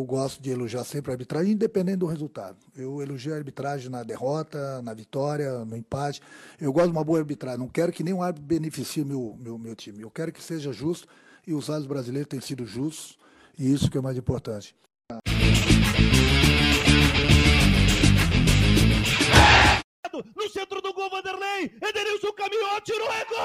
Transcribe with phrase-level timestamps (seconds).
[0.00, 2.56] eu gosto de elogiar sempre a arbitragem, independente do resultado.
[2.74, 6.22] Eu elogio a arbitragem na derrota, na vitória, no empate.
[6.58, 7.58] Eu gosto de uma boa arbitragem.
[7.58, 10.00] Não quero que nenhum árbitro beneficie meu, meu, meu time.
[10.00, 11.06] Eu quero que seja justo
[11.46, 13.18] e os árbitros brasileiros têm sido justos
[13.58, 14.74] e isso que é mais importante.
[20.34, 21.76] No centro do gol, Vanderlei.
[21.80, 23.36] Edenilson caminhou, tirou, é gol!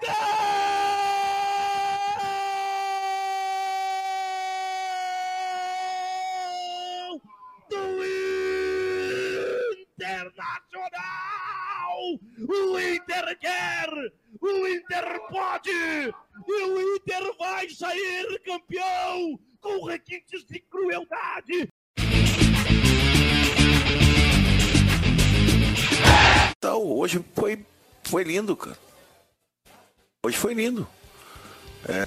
[0.00, 0.63] Gol!
[12.04, 12.20] Internacional!
[12.48, 13.88] O Inter quer!
[14.40, 15.70] O Inter pode!
[15.70, 19.38] E o Inter vai sair campeão!
[19.60, 21.68] Com requintes de crueldade!
[26.58, 27.64] Então, hoje foi,
[28.04, 28.78] foi lindo, cara.
[30.24, 30.86] Hoje foi lindo.
[31.88, 32.06] É.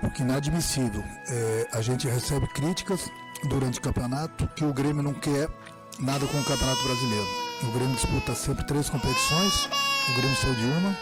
[0.00, 1.04] Porque inadmissível.
[1.28, 3.10] É, a gente recebe críticas
[3.44, 5.48] durante o campeonato que o Grêmio não quer
[5.98, 7.26] nada com o Campeonato Brasileiro.
[7.62, 9.68] O Grêmio disputa sempre três competições,
[10.08, 10.96] o Grêmio saiu de uma,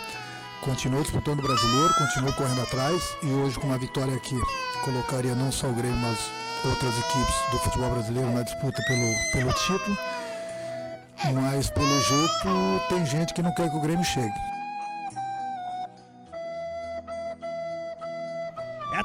[0.62, 4.38] continuou disputando o brasileiro, continuou correndo atrás e hoje com uma vitória aqui
[4.84, 6.18] colocaria não só o Grêmio, mas
[6.64, 9.96] outras equipes do futebol brasileiro na disputa pelo, pelo título.
[11.34, 14.49] Mas pelo jeito tem gente que não quer que o Grêmio chegue.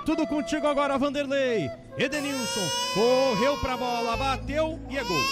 [0.06, 1.70] Tudo contigo agora, Vanderlei.
[1.98, 5.24] Edenilson correu pra bola, bateu e é gol.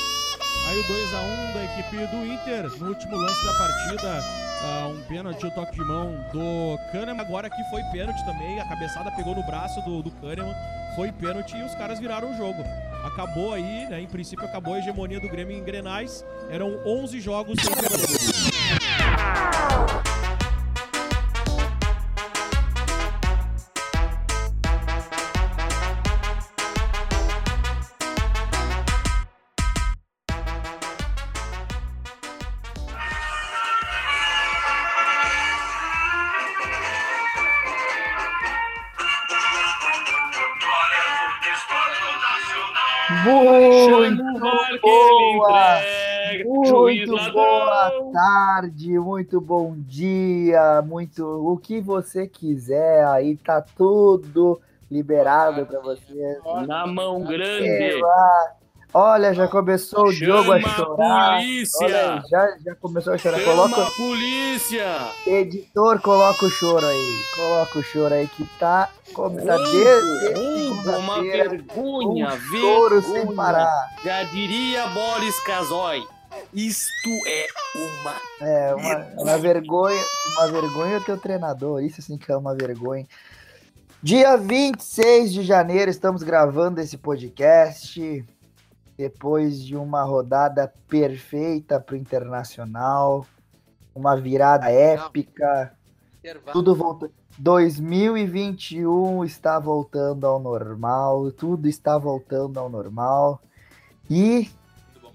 [0.67, 4.23] Aí o 2 a 1 da equipe do Inter no último lance da partida.
[4.63, 7.21] Uh, um pênalti, o toque de mão do Kahneman.
[7.21, 10.55] Agora que foi pênalti também, a cabeçada pegou no braço do, do Kahneman.
[10.95, 12.63] Foi pênalti e os caras viraram o jogo.
[13.05, 14.01] Acabou aí, né?
[14.01, 16.25] Em princípio acabou a hegemonia do Grêmio em Grenais.
[16.49, 18.23] Eram 11 jogos sem pênalti.
[48.53, 56.37] Tarde, muito bom dia, muito o que você quiser, aí tá tudo liberado para você.
[56.67, 57.99] Na mão grande.
[58.93, 61.37] Olha, já começou o Diogo a chorar.
[61.39, 61.83] polícia!
[61.83, 63.39] Olha, já, já começou a chorar.
[63.39, 64.85] Chama Coloca, polícia!
[65.25, 67.15] editor, coloca o choro aí.
[67.35, 73.35] Coloca o choro aí que tá, como tá desde uma vergonha, um choro sem vergonha.
[73.35, 73.89] parar.
[74.05, 76.05] Já diria Boris Casoy.
[76.53, 80.03] Isto é uma É, uma, uma vergonha,
[80.37, 83.05] uma vergonha o teu treinador, isso sim que é uma vergonha.
[84.01, 88.25] Dia 26 de janeiro, estamos gravando esse podcast
[88.97, 93.25] depois de uma rodada perfeita para o Internacional,
[93.95, 95.73] uma virada épica,
[96.51, 97.11] tudo voltou.
[97.39, 103.41] 2021 está voltando ao normal, tudo está voltando ao normal.
[104.09, 104.49] E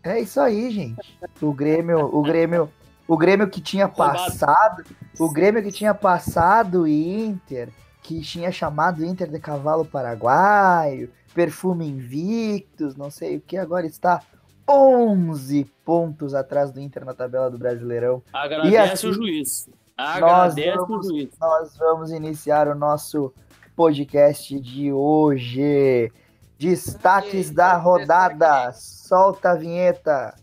[0.03, 1.19] é isso aí, gente.
[1.41, 2.70] O Grêmio, o Grêmio,
[3.06, 4.84] o Grêmio que tinha passado,
[5.19, 7.69] o Grêmio que tinha passado o Inter,
[8.03, 13.87] que tinha chamado o Inter de cavalo paraguaio, perfume invictus, não sei o que, agora
[13.87, 14.22] está
[14.69, 18.22] 11 pontos atrás do Inter na tabela do Brasileirão.
[18.32, 19.69] Agradece assim, o juiz.
[19.97, 21.31] Nós Agradece vamos, o juiz.
[21.41, 23.32] nós vamos iniciar o nosso
[23.75, 26.12] podcast de hoje.
[26.58, 28.72] Destaques da rodada.
[28.72, 30.34] Solta a vinheta.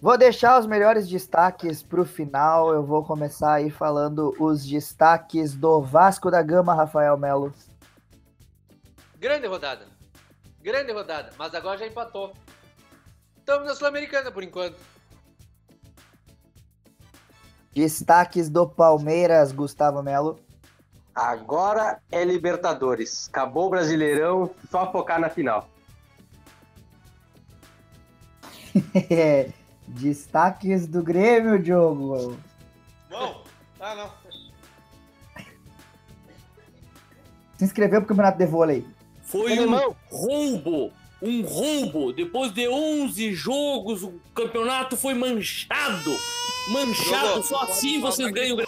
[0.00, 2.72] Vou deixar os melhores destaques para o final.
[2.72, 7.52] Eu vou começar aí falando os destaques do Vasco da Gama, Rafael Melo.
[9.18, 10.01] Grande rodada.
[10.62, 11.30] Grande rodada.
[11.36, 12.32] Mas agora já empatou.
[13.36, 14.76] Estamos na Sul-Americana por enquanto.
[17.74, 20.38] Destaques do Palmeiras, Gustavo Melo.
[21.14, 23.28] Agora é Libertadores.
[23.28, 25.68] Acabou o Brasileirão, só focar na final.
[29.88, 32.36] Destaques do Grêmio, Diogo.
[33.10, 33.42] Não.
[33.80, 34.10] Ah, não.
[37.58, 38.86] Se inscreveu pro Campeonato de Vôlei.
[39.32, 39.74] Foi um
[40.10, 40.92] roubo.
[41.22, 42.12] um roubo.
[42.12, 46.10] Depois de 11 jogos, o campeonato foi manchado.
[46.70, 47.42] Manchado, Jogou.
[47.42, 48.62] só assim vocês ganham o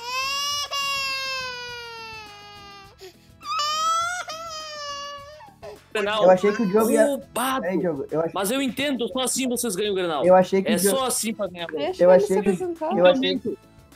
[5.92, 6.24] Grenal.
[6.24, 7.06] Eu achei que o Diogo ia.
[7.06, 7.64] Roubado.
[7.66, 10.24] É, Diogo, eu achei, Mas eu entendo, só assim vocês ganham o Grenal.
[10.24, 10.98] eu achei que É Diogo.
[10.98, 11.66] só assim pra ganhar
[11.98, 12.48] Eu achei que-.
[12.48, 13.48] Eu achei,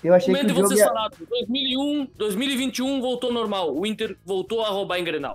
[0.05, 0.85] eu achei que o Diogo ia.
[0.87, 3.75] falaram, 2001, 2021 voltou normal.
[3.75, 5.35] O Inter voltou a roubar em Grenal.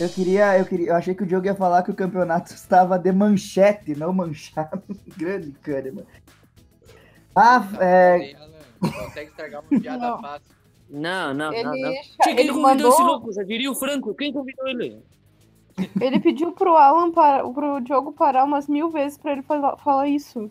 [0.00, 2.98] Eu queria, eu queria, eu achei que o Diogo ia falar que o campeonato estava
[2.98, 4.82] de manchete, não manchado.
[5.16, 6.06] Grande Kahneman.
[7.34, 8.34] Ah, é,
[8.80, 10.20] Consegue estragar uma piada Não.
[10.20, 10.58] fácil.
[10.90, 11.92] Não, não, Ele, não, não.
[12.22, 14.14] Tinha que ele convidou mandou, esse louco, já diria o Franco.
[14.14, 15.02] Quem convidou ele?
[16.00, 20.08] ele pediu pro Alan para, pro Diogo parar umas mil vezes pra ele falar, falar
[20.08, 20.50] isso.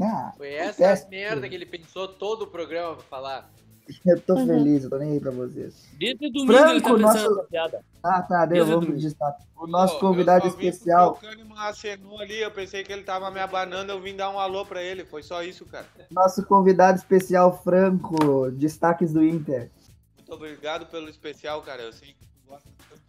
[0.00, 3.50] ah, Foi essa merda que ele pensou todo o programa pra falar.
[4.06, 4.46] eu tô Uhum.
[4.46, 5.88] feliz, eu tô nem aí pra vocês.
[5.98, 7.84] Desde domingo ele tá Franco, nosso- piada.
[8.02, 9.44] Ah, tá, deu, vamos destaque.
[9.56, 13.30] O nosso Pô, convidado eu especial, O Kahneman acenou ali, eu pensei que ele tava
[13.30, 15.04] me abanando, eu vim dar um alô pra ele.
[15.04, 15.86] Foi só isso, cara.
[16.10, 19.70] nosso convidado especial Franco, destaques do Inter.
[20.16, 21.82] Muito obrigado pelo especial, cara.
[21.82, 23.02] Eu sei que tu gosta tanto.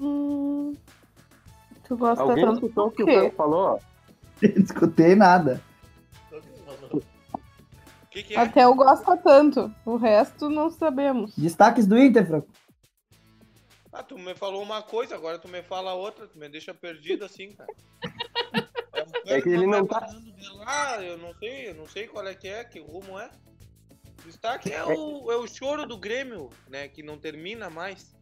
[0.00, 0.74] Hum,
[1.86, 3.06] tu gosta Alguém tanto escutou o do que o?
[3.06, 3.80] Franco falou?
[4.42, 5.60] Não escutei nada.
[8.14, 8.38] O que, que é?
[8.38, 9.74] Até eu gosto tanto.
[9.84, 11.34] O resto não sabemos.
[11.36, 12.48] Destaques do Inter, Franco.
[13.92, 17.24] Ah, tu me falou uma coisa, agora tu me fala outra, tu me deixa perdido
[17.24, 17.74] assim, cara.
[19.26, 20.06] É, É que ele não tá-
[20.58, 23.28] lá, eu não sei, eu não sei qual é que é, que rumo é.
[24.24, 26.86] Destaque é o, é o choro do Grêmio, né?
[26.88, 28.14] Que não termina mais.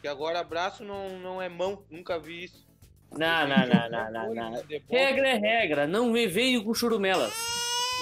[0.00, 2.66] Que agora abraço não, não é mão, nunca vi isso.
[3.12, 4.62] Não, não, não, não, não, não.
[4.88, 7.32] Regra é regra, não me veio com churumelas.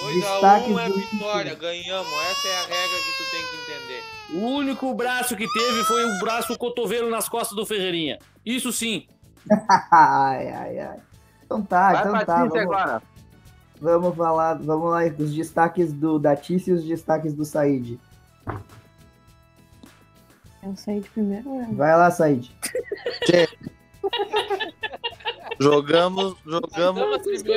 [0.03, 2.12] 2x1 Destaques é do vitória, ganhamos.
[2.31, 4.03] Essa é a regra que tu tem que entender.
[4.35, 8.19] O único braço que teve foi o braço o cotovelo nas costas do Ferreirinha.
[8.45, 9.06] Isso sim.
[9.91, 10.99] ai, ai, ai.
[11.45, 12.45] Então tá, Vai então tá.
[12.45, 13.03] Vamos, agora.
[13.81, 17.99] vamos falar, vamos lá, os destaques do Datício e os destaques do Said.
[20.62, 21.49] Eu saí de primeiro.
[21.55, 21.69] né?
[21.73, 22.50] Vai lá, Said.
[25.60, 27.02] Jogamos, jogamos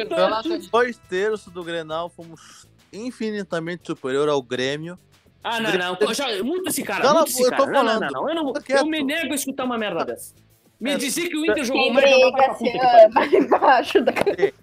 [0.10, 4.98] lá, dois terços do Grenal, fomos infinitamente superior ao Grêmio.
[5.44, 5.96] Ah, não, não.
[5.96, 7.72] Poxa, muito esse cara, Cala esse boca, eu tô cara.
[7.72, 8.12] Não, não, falando.
[8.14, 8.30] não, não.
[8.30, 10.36] Eu, não eu me nego a escutar uma merda dessa.
[10.80, 14.12] Me É, dizer que o Inter jogou já vai pra puta se que embaixo da
[14.12, 14.54] porque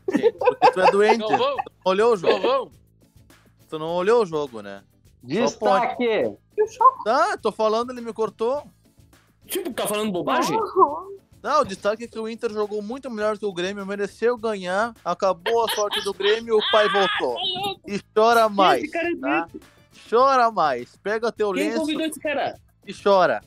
[0.75, 2.32] tu é doente, não olhou o jogo.
[2.32, 2.73] Galvão.
[3.69, 4.82] Tu não olhou o jogo, né?
[5.23, 6.37] Destaque.
[7.05, 8.64] Tá, tô falando, ele me cortou.
[9.46, 10.58] Tipo, tá falando bobagem?
[11.43, 14.93] Não, o destaque é que o Inter jogou muito melhor que o Grêmio, mereceu ganhar,
[15.05, 17.37] acabou a sorte do Grêmio, o pai voltou.
[17.87, 19.49] E chora mais, Esse cara é tá?
[20.11, 20.96] Chora mais.
[20.96, 22.58] Pega teu Quem lenço convidou esse cara?
[22.87, 23.43] e chora.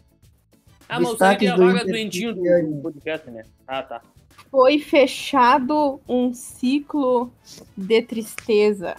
[0.87, 3.43] Ah, mas você é a do vaga Inter, doentinho do podcast, né?
[3.67, 4.01] Ah, tá.
[4.49, 7.31] Foi fechado um ciclo
[7.75, 8.95] de tristeza.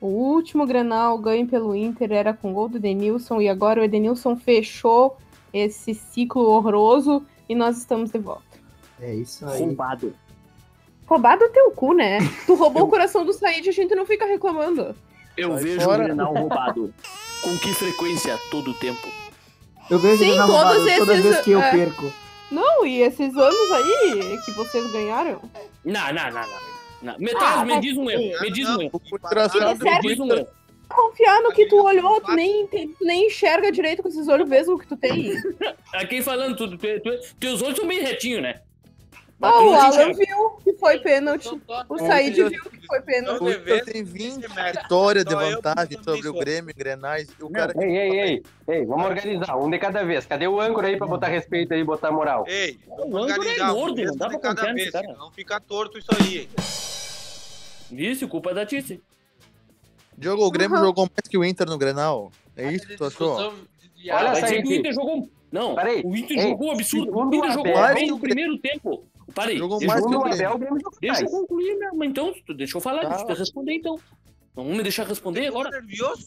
[0.00, 4.36] O último Granal ganho pelo Inter era com gol do Edenilson e agora o Edenilson
[4.36, 5.16] fechou
[5.52, 8.42] esse ciclo horroroso e nós estamos de volta.
[9.00, 9.60] É isso aí.
[9.60, 10.14] Roubado.
[11.06, 12.18] Roubado o teu cu, né?
[12.46, 14.94] Tu roubou o coração do Said e a gente não fica reclamando.
[15.36, 16.02] Eu Sai vejo fora.
[16.02, 16.94] o Grenal roubado.
[17.42, 18.38] Com que frequência?
[18.50, 19.06] Todo o tempo.
[19.90, 21.70] Eu vejo Sim, ele na todos roubada toda esses, vez que eu é.
[21.70, 22.12] perco.
[22.50, 25.42] Não, e esses anos aí que vocês ganharam?
[25.84, 26.48] Não, não, não, não.
[27.02, 27.18] não.
[27.18, 28.40] Me, traz, Ah, me diz um erro.
[28.40, 28.90] Me diz um erro.
[28.94, 29.00] O?
[29.00, 30.46] Me diz um erro.
[30.88, 34.80] Confiar no que tu olhou, tu nem, tu nem enxerga direito com esses olhos vesgos
[34.80, 35.34] que tu tem.
[35.94, 38.60] Aqui falando tudo, tu, tu, teus olhos são bem retinhos, né?
[39.42, 41.48] Ah, o não Alan viu que foi pênalti.
[41.88, 43.42] O Said viu que foi pênalti.
[43.42, 46.32] O Inter tem 20 vitórias de vantagem sobre o.
[46.32, 47.28] Grêmio Grenais.
[47.38, 50.24] E o Não, cara ei, ei, ei, ei, vamos organizar, um de cada vez.
[50.24, 52.44] Cadê o âncora aí pra botar respeito aí e botar moral?
[52.46, 55.06] Ei, O âncora é um gordo, mesmo não dá de pra cada confiar nesse cara.
[55.08, 56.38] senão fica torto isso aí.
[56.38, 56.48] hein?
[57.90, 59.02] Isso, culpa da Tice.
[60.16, 60.84] Diogo, o Grêmio Uhum.
[60.84, 62.30] jogou mais que o Inter no Grenal.
[62.56, 63.36] É isso que tu achou?
[63.36, 65.28] Olha que o Inter jogou.
[65.50, 66.02] Não, Peraí.
[66.04, 67.16] o Inter Ei, jogou absurdo.
[67.16, 69.04] O Inter jogou Abel- bem no primeiro tempo.
[69.34, 69.56] Parei.
[69.56, 70.46] Jogou mais eu- que o o Grêmio.
[70.46, 71.32] Abel, o Grêmio jogou deixa eu mais.
[71.40, 71.90] concluir, né?
[71.94, 73.08] Mas então, deixa eu falar, Tá.
[73.10, 73.98] deixa eu responder então.
[74.56, 75.70] Não me deixar responder agora.
[75.70, 76.26] nervioso?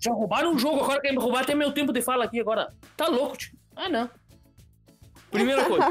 [0.00, 2.72] Já roubaram um jogo, agora querem me roubar até meu tempo de fala aqui agora.
[2.96, 3.52] Tá louco, tio.
[3.74, 4.08] Ah, não.
[5.30, 5.86] Primeira coisa.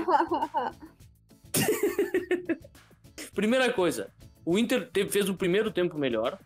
[3.34, 4.10] Primeira coisa.
[4.46, 6.40] O Inter teve- fez o primeiro tempo melhor.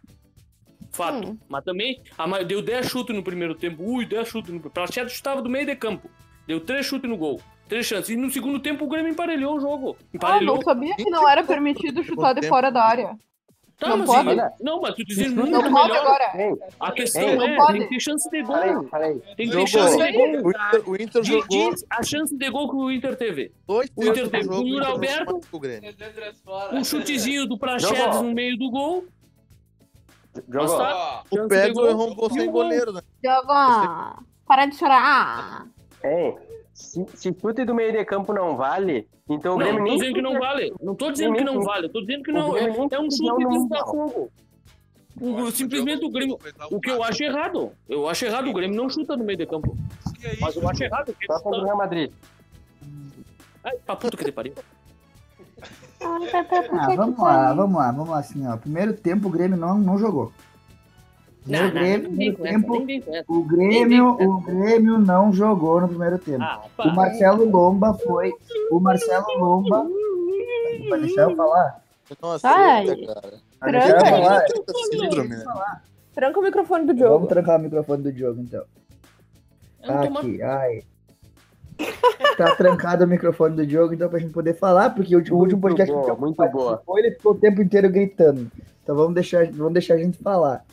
[0.92, 1.30] Fato.
[1.30, 1.38] Hum.
[1.48, 3.84] Mas também a deu 10 chutes no primeiro tempo.
[3.84, 6.10] Ui, 10 chutes no Prachedo chutava do meio de campo.
[6.48, 7.40] Deu 3 chutes no gol.
[7.70, 8.10] 3 chances.
[8.10, 9.96] E no segundo tempo o Grêmio emparelhou o jogo.
[10.00, 10.56] Ah, Emparelhou.
[10.56, 13.16] não sabia que não era permitido chutar de fora da área.
[13.80, 14.36] Tá, Não mas pode?
[14.62, 16.06] não, mas tu dizendo Não muito pode melhor.
[16.06, 16.32] agora.
[16.36, 17.72] Ei, A questão Ei, não é, pode.
[17.80, 18.56] tem que ter chance de gol.
[18.56, 19.20] peraí, peraí.
[19.36, 20.28] Tem que ter chance de gol.
[20.28, 23.52] O Inter, o Inter Diz, jogou diz a chance de gol que o Inter teve.
[23.66, 25.40] dois o Inter teve o o Inter jogou Alberto.
[25.52, 25.96] o Grêmio.
[26.74, 29.06] Um chutezinho do Praxedes no meio do gol.
[30.50, 30.78] Jogou.
[30.78, 31.90] Basta- O gol.
[31.90, 33.02] errou gol sem goleiro, né?
[33.24, 34.20] Joga.
[34.48, 35.68] Para de chorar.
[36.04, 36.36] Ei,
[36.74, 39.92] se, se chute do meio de campo não vale, então o Não, Grêmio não tô
[39.92, 39.98] nem.
[40.00, 40.74] dizendo que não vale.
[40.82, 41.90] Não tô dizendo que não vale.
[41.90, 42.58] Tô dizendo que não.
[42.58, 44.32] É, é um chute de Botafogo.
[45.20, 46.40] O- simplesmente o Grêmio.
[46.72, 47.72] O que eu acho errado.
[47.88, 48.50] Eu acho errado.
[48.50, 49.78] O Grêmio não chuta no meio de campo.
[50.24, 51.16] É Mas eu acho errado.
[51.28, 52.12] Só contra o Real Madrid.
[53.64, 54.54] Ai, pra puta que te pariu.
[56.04, 58.58] Ah, vamos lá, vamos lá, vamos lá, assim, ó.
[58.58, 60.32] Primeiro tempo o Grêmio não, não jogou.
[61.46, 63.26] Não, Primeiro não, Grêmio, com essa, tempo, essa.
[63.28, 66.44] o Grêmio, o Grêmio não jogou no primeiro tempo.
[66.44, 66.90] Ah, O.
[66.96, 68.32] Marcelo Lomba foi.
[68.72, 69.88] O Marcelo Lomba.
[70.90, 71.82] Vai deixar eu falar?
[72.22, 72.84] Não Ai.
[72.90, 73.72] aceita, cara.
[73.72, 74.10] Deixar eu Tranca.
[74.10, 74.44] falar?
[74.92, 75.46] Síndrome, né?
[76.14, 77.28] Tranca o microfone do Vamos jogo.
[77.28, 78.64] trancar o microfone do Diogo, então.
[79.88, 80.84] Não Aqui, ai.
[82.38, 85.92] Tá trancado o microfone do Diogo, então pra gente poder falar, porque o último podcast
[85.94, 86.82] boa, que eu muito boa.
[86.98, 88.50] ele ficou o tempo inteiro gritando.
[88.82, 90.66] Então vamos deixar, vamos deixar a gente falar.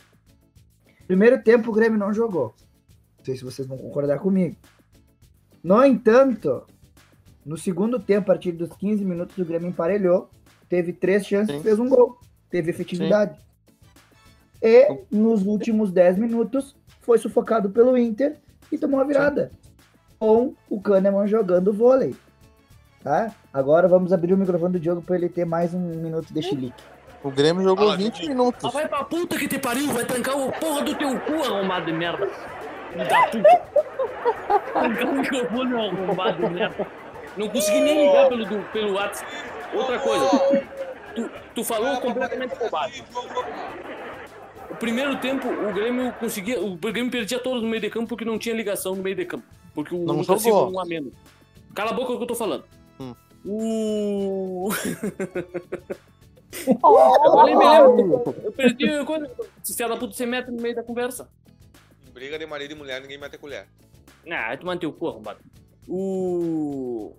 [1.05, 2.53] Primeiro tempo o Grêmio não jogou.
[3.17, 4.55] Não sei se vocês vão concordar comigo.
[5.63, 6.63] No entanto,
[7.45, 10.29] no segundo tempo, a partir dos 15 minutos, o Grêmio emparelhou,
[10.67, 11.59] teve três chances Sim.
[11.59, 12.17] e fez um gol.
[12.49, 13.37] Teve efetividade.
[14.61, 18.37] E nos últimos 10 minutos foi sufocado pelo Inter
[18.71, 19.51] e tomou a virada.
[20.19, 22.15] Com o Kahneman jogando vôlei.
[23.03, 23.31] Tá?
[23.53, 26.83] Agora vamos abrir o microfone do Diogo para ele ter mais um minuto de chilique.
[27.23, 28.29] O Grêmio jogou Fala, 20 Didi.
[28.29, 28.63] minutos.
[28.65, 31.85] Ah, vai pra puta que te pariu, vai trancar o porra do teu cu, arrombado
[31.85, 32.27] de merda.
[32.91, 33.61] Filho Da puta.
[34.73, 36.87] Trancar o microfone, arrombado de merda.
[37.37, 39.31] Não consegui nem ligar pelo, do, pelo WhatsApp.
[39.73, 40.29] Outra coisa,
[41.15, 43.03] tu, tu falou completamente bobagem.
[44.69, 46.59] O primeiro tempo, o Grêmio conseguia.
[46.61, 49.25] O Grêmio perdia todos no meio de campo porque não tinha ligação no meio de
[49.25, 49.45] campo.
[49.83, 50.41] Porque o Não Lucas.
[50.41, 51.13] Silva um a menos.
[51.73, 52.63] Cala a boca que eu tô falando.
[52.99, 53.15] Hum.
[53.45, 54.69] O.
[56.67, 58.23] Eu falei mesmo.
[58.43, 58.87] Eu perdi.
[59.05, 59.29] Quando...
[59.63, 61.29] Se da puta você mete no meio da conversa.
[62.07, 63.67] Em briga de marido e mulher, ninguém mete a colher.
[64.29, 65.39] Ah, tu mantém o cu, arrombado.
[65.87, 67.13] O.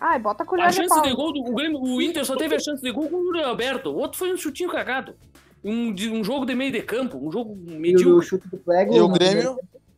[0.00, 1.02] Ai, bota a colher A de chance pau.
[1.02, 3.24] de gol do o, Grêmio, o Inter só teve a chance de gol com o
[3.24, 3.90] Yuri Alberto.
[3.90, 5.14] O outro foi um chutinho cagado.
[5.64, 8.26] Um, de- um jogo de meio de campo, um jogo E o medíocre.
[8.26, 8.94] chute do Plego.
[8.94, 9.08] E o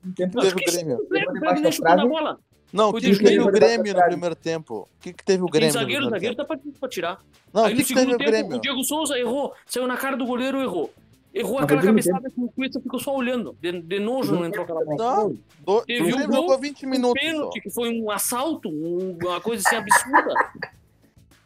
[0.07, 2.05] no tempo- Teve o Grêmio.
[2.05, 2.39] o bola.
[2.73, 4.89] Não, o que, que teve o Grêmio no primeiro tempo?
[4.97, 5.73] O que, que teve o Grêmio?
[5.73, 6.49] zagueiro, o primeiro zagueiro tempo?
[6.49, 7.19] tá pra, pra tirar.
[7.53, 8.57] Não, o Aí que, no que teve segundo o tempo, Grêmio?
[8.57, 10.93] o Diego Souza errou, saiu na cara do goleiro errou.
[11.33, 13.55] Errou Não, aquela mas no cabeçada que o Cuesta ficou só olhando.
[13.61, 14.97] De, de nojo não entrou aquela bola.
[14.97, 15.39] Não, do,
[15.77, 17.27] o Teve um Grêmio gol, jogou 20 Um minutos só.
[17.31, 20.35] pênalti, que foi um assalto, um- uma coisa assim absurda.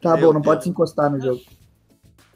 [0.00, 1.40] Tá bom, não pode se encostar no jogo.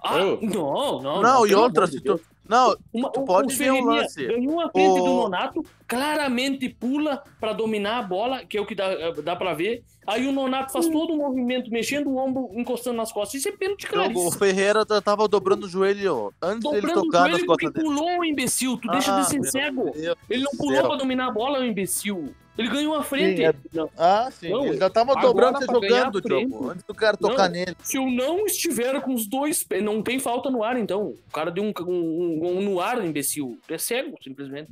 [0.02, 1.22] Ah, não, não.
[1.22, 2.20] Não, e outra, se tu...
[2.48, 4.26] Não, Uma, Tu o- pode o ver um Ferreirinha lance.
[4.26, 8.66] Ganhou a frente O- do Nonato, claramente pula pra dominar a bola, que é o
[8.66, 9.82] que dá, dá pra ver.
[10.06, 13.40] Aí o Nonato faz todo o movimento, mexendo o ombro, encostando nas costas.
[13.40, 14.30] Isso é pênalti o claríssimo.
[14.32, 17.80] Ferreira já tava dobrando o joelho antes dele Dobrando o tocar nas joelho costas porque
[17.80, 17.96] dele.
[17.96, 18.76] pulou o imbecil.
[18.76, 19.90] Tu deixa Ah, de ser meu cego.
[19.94, 22.34] Deus Ele não do pulou pra dominar a bola, o imbecil.
[22.56, 23.38] Ele ganhou a frente.
[23.38, 24.48] Sim, é- Não, Ah, sim.
[24.50, 26.20] Não, ele já tava dobrando e ganhar jogando.
[26.20, 26.70] Diogo.
[26.70, 27.50] Antes do cara tocar Não.
[27.56, 27.76] nele.
[27.82, 31.08] Se eu não estiver com os dois pés, não tem falta no ar, então.
[31.08, 33.58] O cara deu um, um, um- no ar, imbecil.
[33.66, 34.70] Tu é cego, simplesmente.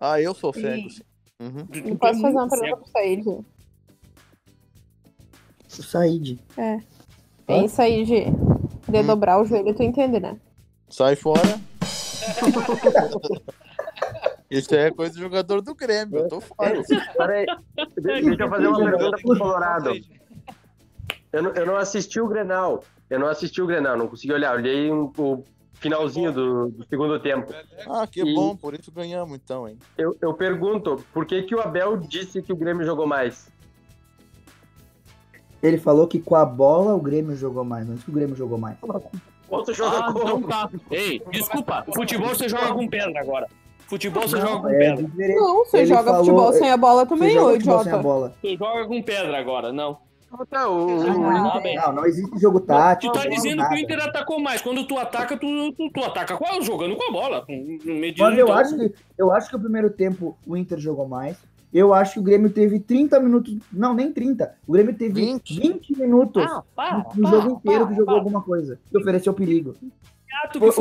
[0.00, 1.02] Ah, eu sou cego, sim.
[1.40, 1.66] Uhum.
[1.66, 2.76] Tu- é posso fazer uma pergunta cego.
[2.76, 3.28] pro Said?
[5.78, 6.38] O Said.
[6.56, 6.78] É.
[7.48, 9.06] É isso aí de, de Hum.
[9.06, 10.36] dobrar o joelho, tu entende, né?
[10.88, 11.42] Sai fora.
[14.50, 16.18] Isso é coisa do jogador do Grêmio.
[16.20, 16.80] Eu tô fora.
[17.16, 19.92] Peraí, de- deixa eu fazer uma pergunta pro Colorado.
[21.32, 22.84] Eu não, eu não assisti o Grenal.
[23.10, 24.54] Eu não assisti o Grenal, não consegui olhar.
[24.56, 27.52] Olhei um- o finalzinho do, do segundo tempo.
[27.88, 28.56] Ah, que E- bom.
[28.56, 29.78] Por isso ganhamos, então, hein.
[29.98, 33.48] Eu, eu pergunto, por que, que o Abel disse que o Grêmio jogou mais?
[35.62, 38.58] Ele falou que com a bola o Grêmio jogou mais, não que o Grêmio jogou
[38.58, 38.76] mais.
[39.48, 40.48] Outro joga Ah, então como?
[40.48, 40.70] tá.
[40.90, 41.84] Ei, desculpa.
[41.94, 43.46] Futebol você joga com pedra agora.
[43.86, 45.04] Futebol você joga com é pedra.
[45.04, 45.36] diferente.
[45.36, 48.02] Não, você Ele joga falou- futebol sem a bola também, ô idiota.
[48.42, 49.98] Você joga com pedra agora, não.
[50.50, 51.76] Tá, o- o- Não, bem.
[51.76, 53.12] não, não existe jogo tático.
[53.12, 53.68] Tu tá não dizendo nada.
[53.68, 54.60] que o Inter atacou mais.
[54.60, 56.60] Quando tu ataca, tu, tu, tu ataca qual?
[56.60, 57.46] Jogando com a bola.
[57.48, 58.52] Mas eu então.
[58.52, 61.36] acho, que, eu acho que o primeiro tempo o Inter jogou mais.
[61.72, 63.56] Eu acho que o Grêmio teve 30 minutos.
[63.72, 64.54] Não, nem 30.
[64.66, 65.96] O Grêmio teve 20, 20.
[65.98, 68.14] minutos Ah, para, no, no para, jogo inteiro para, que jogou para.
[68.16, 68.78] alguma coisa.
[68.90, 69.74] Que ofereceu perigo.
[70.28, 70.72] Teatro O,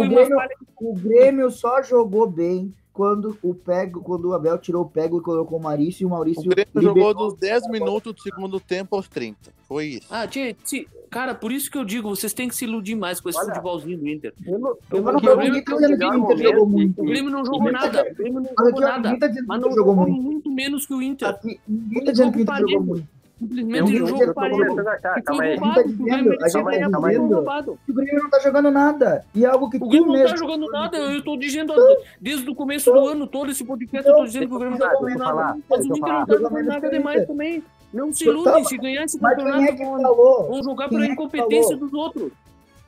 [2.96, 6.10] quando o Pego, quando o Abel tirou o Pego e colocou o Maurício, e o
[6.10, 6.44] Maurício.
[6.44, 9.54] O Grêmio jogou dos 10 minutos do segundo tempo aos 30.
[9.68, 10.08] Foi isso.
[10.10, 13.20] Ah, tchê, tchê, cara, por isso que eu digo, vocês têm que se iludir mais
[13.20, 14.34] com esse Olha, futebolzinho do Inter.
[14.48, 15.06] Eu, eu
[16.98, 18.02] o Grêmio não jogou nada.
[18.10, 19.18] O Grêmio não jogou tá nada.
[19.46, 21.38] Mas não jogou muito menos que o Inter.
[21.68, 23.15] Ninguém tá dizendo que o Inter jogou tá muito.
[23.46, 24.34] Simplesmente é um jogo, jogo
[27.88, 29.26] o Grêmio não tá jogando nada.
[29.36, 30.98] E algo que o Grêmio não tá jogando nada.
[30.98, 31.74] Eu tô dizendo
[32.20, 34.88] desde o começo do ano todo esse podcast, eu tô dizendo que o Grêmio não
[34.88, 35.58] tá jogando nada.
[35.70, 37.64] Mas o Inter não tá jogando nada demais também.
[37.94, 42.32] Não se iludem, se ganhar esse campeonato, vão jogar pela incompetência dos outros.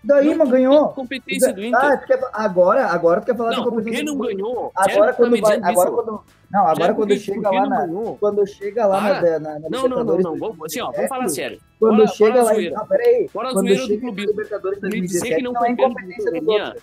[0.04, 0.90] Daíma não, ganhou.
[0.90, 1.80] Competência do Inter.
[1.82, 3.98] Ah, é quer, é agora, agora tu quer falar não, de competência.
[3.98, 4.72] quem não ganhou.
[4.76, 5.96] Agora quando vai, agora isso.
[5.96, 7.88] quando não, agora quando, chega na,
[8.20, 10.80] quando chega lá na, quando chega lá na, na, Não, não, não, não, vamos, assim,
[10.80, 11.60] ó, vamos falar sério.
[11.78, 12.76] Quando bora, chega bora lá, zoeira.
[12.78, 13.30] não, peraí.
[13.34, 14.26] Quando do clube.
[14.26, 16.74] Libertadores 2017, que não, não é incompetência do, do,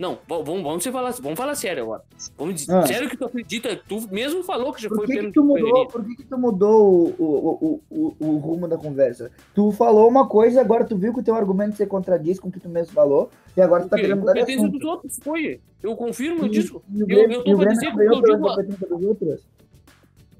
[0.00, 2.02] não, vamos, vamos, falar, vamos falar sério agora.
[2.38, 2.86] Vamos, ah.
[2.86, 3.76] Sério que tu acredita?
[3.76, 5.34] Tu mesmo falou que já por foi que pênalti.
[5.34, 9.30] Que tu mudou, por que, que tu mudou o, o, o, o, rumo da conversa?
[9.54, 12.50] Tu falou uma coisa, agora tu viu que o teu argumento se contradiz com o
[12.50, 14.78] que tu mesmo falou, e agora tu tá querendo mudar de assunto.
[14.78, 15.60] dos outros, foi.
[15.82, 16.82] Eu confirmo, e, eu digo.
[16.90, 18.40] E, eu, eu tô pra dizer que eu digo...
[18.48, 19.46] Competência dos outros?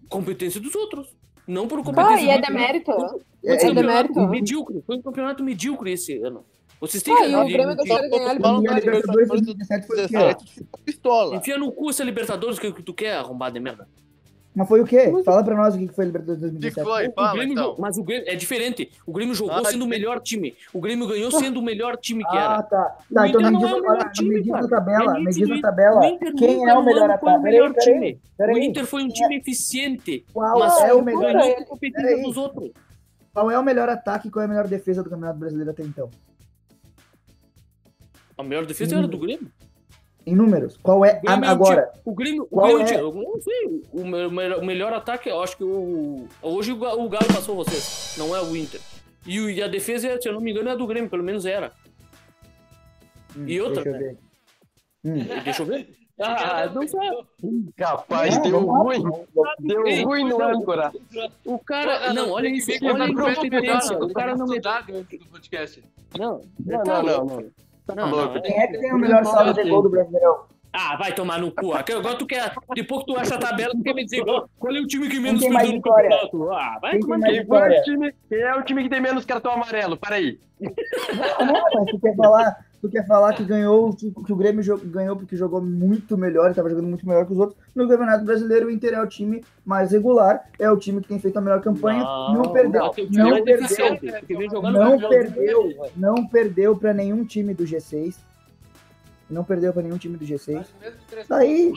[0.09, 2.17] Competência dos outros não por competência.
[2.17, 2.93] Ah, e é demérito.
[3.45, 4.21] É, é demérito.
[4.29, 4.83] Medíocre.
[4.87, 6.45] Foi um campeonato medíocre esse ano.
[6.81, 7.35] Vocês têm ah, que.
[7.35, 10.65] O Grêmio deixou de ganhar tá Libertadores 2017 foi o quê?
[10.85, 11.37] Pistola.
[11.37, 13.87] Enfia no cu essa Libertadores, que, tu quer, arrombado de merda.
[14.53, 15.13] Mas foi o quê?
[15.25, 16.75] Fala pra nós o que foi a Libertadores 2017.
[16.75, 17.09] Que foi?
[17.09, 17.77] O, Fala, o Grêmio, então.
[17.79, 18.91] Mas o Grêmio é diferente.
[19.07, 20.57] O Grêmio jogou ah, sendo o melhor time.
[20.73, 22.55] O Grêmio ganhou sendo o melhor time que ah, era.
[22.57, 22.97] Ah, tá.
[23.15, 26.01] Tá, então me é na tabela, me na tabela.
[26.37, 27.39] Quem é o melhor ataque?
[27.39, 28.19] O melhor time.
[28.39, 29.11] O Inter foi um é?
[29.11, 30.25] time eficiente.
[30.35, 32.71] Mas é o melhor ganhou competindo com os outros.
[33.33, 35.85] Qual é o melhor ataque e qual é a melhor defesa do Campeonato Brasileiro até
[35.85, 36.11] então?
[38.41, 39.53] A melhor defesa era do Grêmio.
[40.27, 40.79] Em números.
[40.83, 41.93] Qual é a, é agora?
[42.05, 42.95] O Grêmio, o Grêmio, é?
[42.95, 43.01] é?
[43.01, 43.83] eu não sei.
[43.93, 46.27] O, melhor, o melhor ataque, eu acho que o.
[46.41, 48.81] Hoje o Galo passou vocês, não é o Inter.
[49.27, 51.45] E, o, e a defesa, se eu não me engano, é do Grêmio, pelo menos
[51.45, 51.73] era.
[53.37, 53.83] Hum, e outra.
[53.83, 54.09] Deixa eu né?
[54.09, 54.19] ver.
[55.05, 55.43] Hum.
[55.45, 55.89] Deixa eu ver.
[56.23, 57.01] Ah, não sei.
[57.79, 59.03] Capaz, não, deu ruim.
[59.61, 60.93] Deu ruim ruim no âncora.
[61.47, 62.13] O cara.
[62.13, 62.71] Não, olha isso.
[62.85, 63.97] Olha a incompetência.
[63.97, 64.47] O cara não.
[66.19, 66.43] Não,
[66.85, 67.51] não, não.
[67.93, 70.51] Quem tá é que tem o melhor saldo de gol do Brasileirão?
[70.73, 71.73] Ah, vai tomar no cu.
[71.73, 72.53] Agora tu quer.
[72.75, 75.19] Depois que tu acha a tabela, tu quer me dizer qual é o time que
[75.19, 76.53] menos fez no campeonato.
[76.53, 77.57] Ah, vai tomar no cu.
[77.57, 79.97] É o time que tem menos cartão amarelo?
[79.97, 80.39] Peraí.
[80.61, 82.57] Não, mas tu quer falar.
[82.81, 86.71] Tu quer falar que ganhou, que, que o Grêmio ganhou porque jogou muito melhor, estava
[86.71, 87.59] jogando muito melhor que os outros.
[87.75, 91.19] No Campeonato Brasileiro, o Inter é o time mais regular, é o time que tem
[91.19, 92.03] feito a melhor campanha.
[92.03, 92.81] Não, não perdeu.
[93.11, 93.89] Não, não perdeu.
[94.73, 95.91] Não perdeu.
[95.95, 98.17] Não perdeu para nenhum time do G6.
[99.29, 100.65] Não perdeu para nenhum time do G6.
[101.29, 101.73] Daí,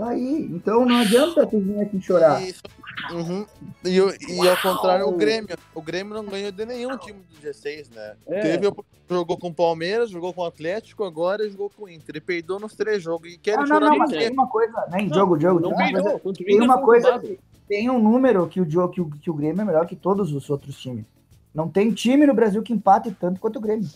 [0.00, 0.48] Tá aí.
[0.50, 2.40] Então não adianta tu vir aqui chorar.
[3.12, 3.44] Uhum.
[3.84, 5.54] E, e ao contrário, o Grêmio.
[5.74, 8.16] O Grêmio não ganhou de nenhum time do G6, né?
[8.26, 8.40] É.
[8.40, 8.72] Teve,
[9.10, 12.16] jogou com o Palmeiras, jogou com o Atlético, agora jogou com o Inter.
[12.16, 13.30] E perdeu nos três jogos.
[13.30, 15.02] E quer ah, não, não, mas tem uma coisa, né?
[15.02, 17.22] Em não, jogo, jogo, não, tem uma coisa.
[17.68, 20.48] Tem um número que o, que, o, que o Grêmio é melhor que todos os
[20.48, 21.04] outros times.
[21.54, 23.86] Não tem time no Brasil que empate tanto quanto o Grêmio.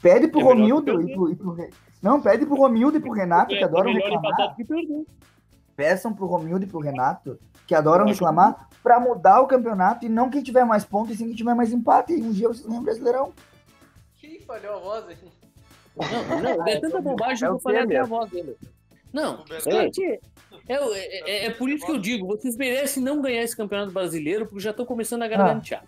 [0.00, 1.54] Pede pro é Romildo e pro, e pro,
[2.02, 4.56] não, pede pro Romildo e pro Renato, que adoram reclamar.
[5.76, 10.30] Peçam pro Romildo e pro Renato, que adoram reclamar, para mudar o campeonato e não
[10.30, 12.12] quem tiver mais pontos, e sim quem tiver mais empate.
[12.12, 13.32] E um dia vocês ganham o Brasileirão.
[14.16, 15.28] Quem falhou a voz aqui?
[15.96, 18.56] Não, não, é tanta bobagem que eu falei até a voz dele.
[19.12, 20.02] Não, gente,
[20.68, 23.92] é, é, é, é, por isso que eu digo, vocês merecem não ganhar esse campeonato
[23.92, 25.74] brasileiro, porque já estão começando a garantir.
[25.74, 25.82] Ah.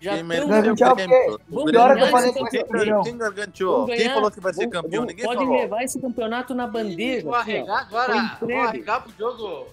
[0.00, 1.40] Já quem merece o prêmio.
[1.48, 3.02] Vamos hora que eu falei que vai ser campeão.
[3.02, 3.86] Quem garantiu?
[3.86, 5.04] Quem falou que vai ser campeão?
[5.04, 5.52] Ninguém pode falou.
[5.52, 7.24] Pode levar esse campeonato na bandeja.
[7.24, 8.36] Vou arregar assim, agora.
[8.40, 9.66] Vou arregar pro jogo.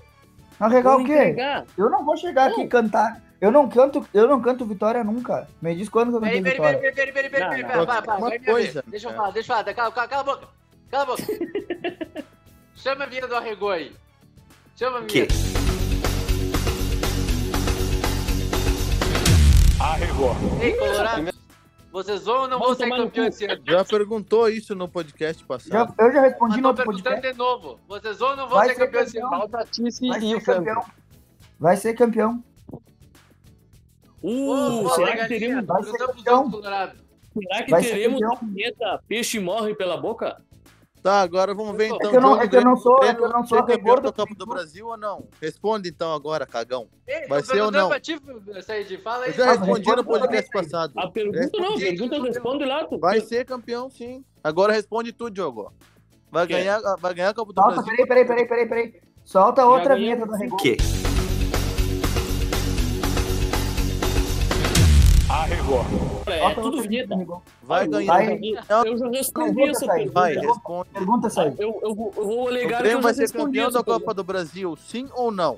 [0.59, 1.13] Arregar o quê?
[1.13, 1.65] Entregar.
[1.77, 2.51] Eu não vou chegar não.
[2.53, 3.21] aqui e cantar.
[3.41, 5.45] Eu não canto, eu não canto vitória nunca.
[5.61, 6.79] Me diz quando que eu cantei pera, vitória.
[6.79, 8.83] Peraí, peraí, peraí, peraí, peraí, peraí, peraí, peraí, coisa.
[8.87, 9.17] Deixa eu né?
[9.17, 9.73] falar, deixa eu falar.
[9.73, 10.47] Cala, cala, a boca.
[10.89, 11.23] Cala a boca.
[12.75, 13.93] Chama a vinheta do arregou aí.
[14.77, 15.33] Chama a vinheta.
[19.83, 20.31] Arregou.
[20.61, 21.33] Ei, Colorado,
[21.91, 23.61] vocês vão ou não vão ser campeão esse ano?
[23.67, 25.93] Já perguntou isso no podcast passado.
[25.97, 27.21] Já, eu já respondi no outro podcast.
[27.21, 27.77] de novo.
[27.85, 29.29] Vocês vão ou não vão ser, ser campeão esse ano?
[29.29, 29.67] Falta
[30.39, 30.85] campeão.
[31.59, 32.43] Vai ser campeão.
[34.21, 35.65] Uh, será que teremos...
[35.65, 36.51] Vai ser campeão.
[36.51, 38.21] Será que teremos
[39.05, 40.41] peixe morre pela boca?
[41.03, 42.07] Tá, agora vamos ver é então.
[42.07, 43.95] É que eu não, é que eu não sou, Grêmio, é eu não sou campeão
[43.97, 45.27] do Copa do Brasil ou não?
[45.41, 46.87] Responde então agora, cagão.
[47.05, 47.89] Ei, Vai ser ou não?
[47.99, 48.17] Ti,
[49.03, 49.31] fala aí.
[49.31, 50.93] Eu já ah, respondi no podcast passado.
[50.95, 51.61] A pergunta respondi.
[51.61, 52.85] não, a pergunta responde lá.
[52.85, 52.97] Tu.
[52.99, 54.23] Vai ser campeão sim.
[54.41, 55.73] Agora responde tu, Diogo.
[56.31, 58.07] Vai ganhar, ah, vai ganhar a Copa do Solta, Brasil.
[58.07, 59.01] Peraí, peraí, peraí, peraí, peraí.
[59.25, 60.57] Solta outra vinheta do Regol.
[60.57, 60.77] Que?
[65.29, 65.43] A
[66.35, 67.15] é tudo vinheta.
[67.63, 68.13] Vai ganhar.
[68.13, 68.39] Vai.
[68.85, 70.11] Eu já respondi Pergunta, essa Thaís.
[70.11, 70.53] vai, pergunta.
[70.53, 70.89] responde.
[70.89, 71.55] Pergunta essa aí.
[71.59, 73.99] Eu, eu, vou- eu vou O alegar que eu vai ser campeão da pergunta.
[74.05, 75.57] Copa do Brasil, sim ou não?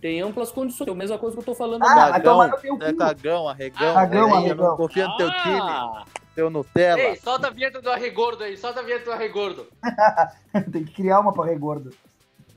[0.00, 0.86] Tem amplas condições.
[0.88, 4.20] É a mesma coisa que eu tô falando Ah, vai Cagão, é cagão, arregão, Cagão,
[4.30, 4.68] velhinho, arregão.
[4.68, 6.04] não confia no teu time, Ah,
[6.36, 7.00] teu Nutella.
[7.00, 9.66] Ei, solta a vinheta do Arregordo aí, solta a vinheta do Arregordo.
[10.72, 11.90] Tem que criar uma pra Regordo.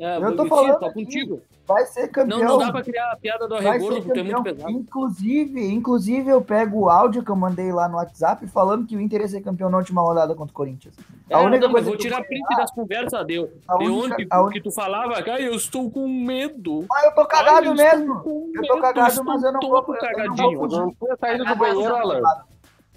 [0.03, 1.41] É, Eu tô falando Tá contigo.
[1.67, 2.39] Vai ser campeão.
[2.39, 4.71] Não, não dá pra criar a piada do arregordo porque é muito pesado.
[4.71, 8.99] Inclusive, inclusive, eu pego o áudio que eu mandei lá no WhatsApp falando que o
[8.99, 10.93] Inter ia ser campeão na última rodada contra o Corinthians.
[11.29, 13.49] É, A única não, mas coisa vou que tirar eu- print das conversas deu.
[13.67, 16.83] A De única- onde a un- que tu falava, cara, eu estou com medo.
[16.91, 18.51] Ah, eu tô Ai, cagado eu mesmo.
[18.53, 19.81] Eu tô cagado, estou mas eu não vou.
[19.81, 20.95] todo eu não vou cagadinho.
[20.99, 22.21] tinha saído do banheiro, Alan.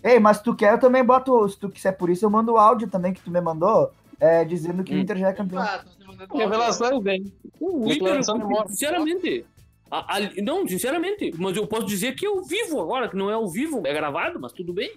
[0.02, 1.48] Ei, mas se tu quer, eu também boto.
[1.48, 3.90] Se tu quiser por isso, eu mando o áudio também que tu me mandou,
[4.20, 5.00] é, dizendo que o Hum.
[5.00, 5.62] Inter já é campeão.
[5.62, 5.80] Ah,
[6.32, 7.32] Revelações, velho.
[7.60, 8.70] O Inter, Declaração de morte.
[8.70, 9.44] sinceramente.
[9.90, 13.30] a- a- não, sinceramente, mas eu posso dizer que é ao vivo agora, que não
[13.30, 14.92] é ao vivo, é gravado, mas tudo bem.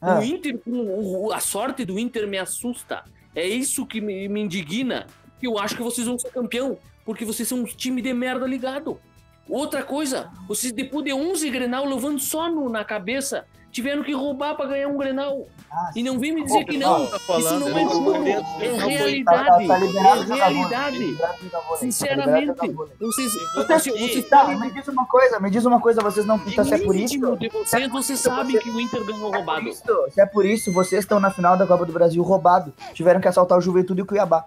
[0.00, 0.20] Ah.
[0.20, 3.02] O Inter, o- o- a sorte do Inter me assusta.
[3.34, 5.06] É isso que me, me indigna.
[5.42, 9.00] Eu acho que vocês vão ser campeão, porque vocês são um time de merda ligado.
[9.48, 14.54] Outra coisa, vocês depois de 11 Grenal levando só no- na cabeça, tiveram que roubar
[14.56, 15.46] pra ganhar um Grenal.
[15.70, 17.06] Ah, E não vem me dizer que não.
[17.06, 19.66] tá Isso não eu é jogo, tô é Tá, tá, realidade.
[19.68, 20.70] tá liberado É realidade.
[20.70, 22.52] tá liberado tá Sinceramente,
[22.98, 26.36] vocês, vocês, vocês Tá, me diz uma coisa, me diz uma coisa, vocês não.
[26.46, 27.14] Então, se é por isso.
[27.38, 29.68] de vocês, vocês Se é sabem você- que o Inter ganhou é, roubado.
[29.68, 32.72] isso, se é por isso, vocês estão na final da Copa do Brasil roubado.
[32.94, 34.46] Tiveram que assaltar o Juventude e o Cuiabá.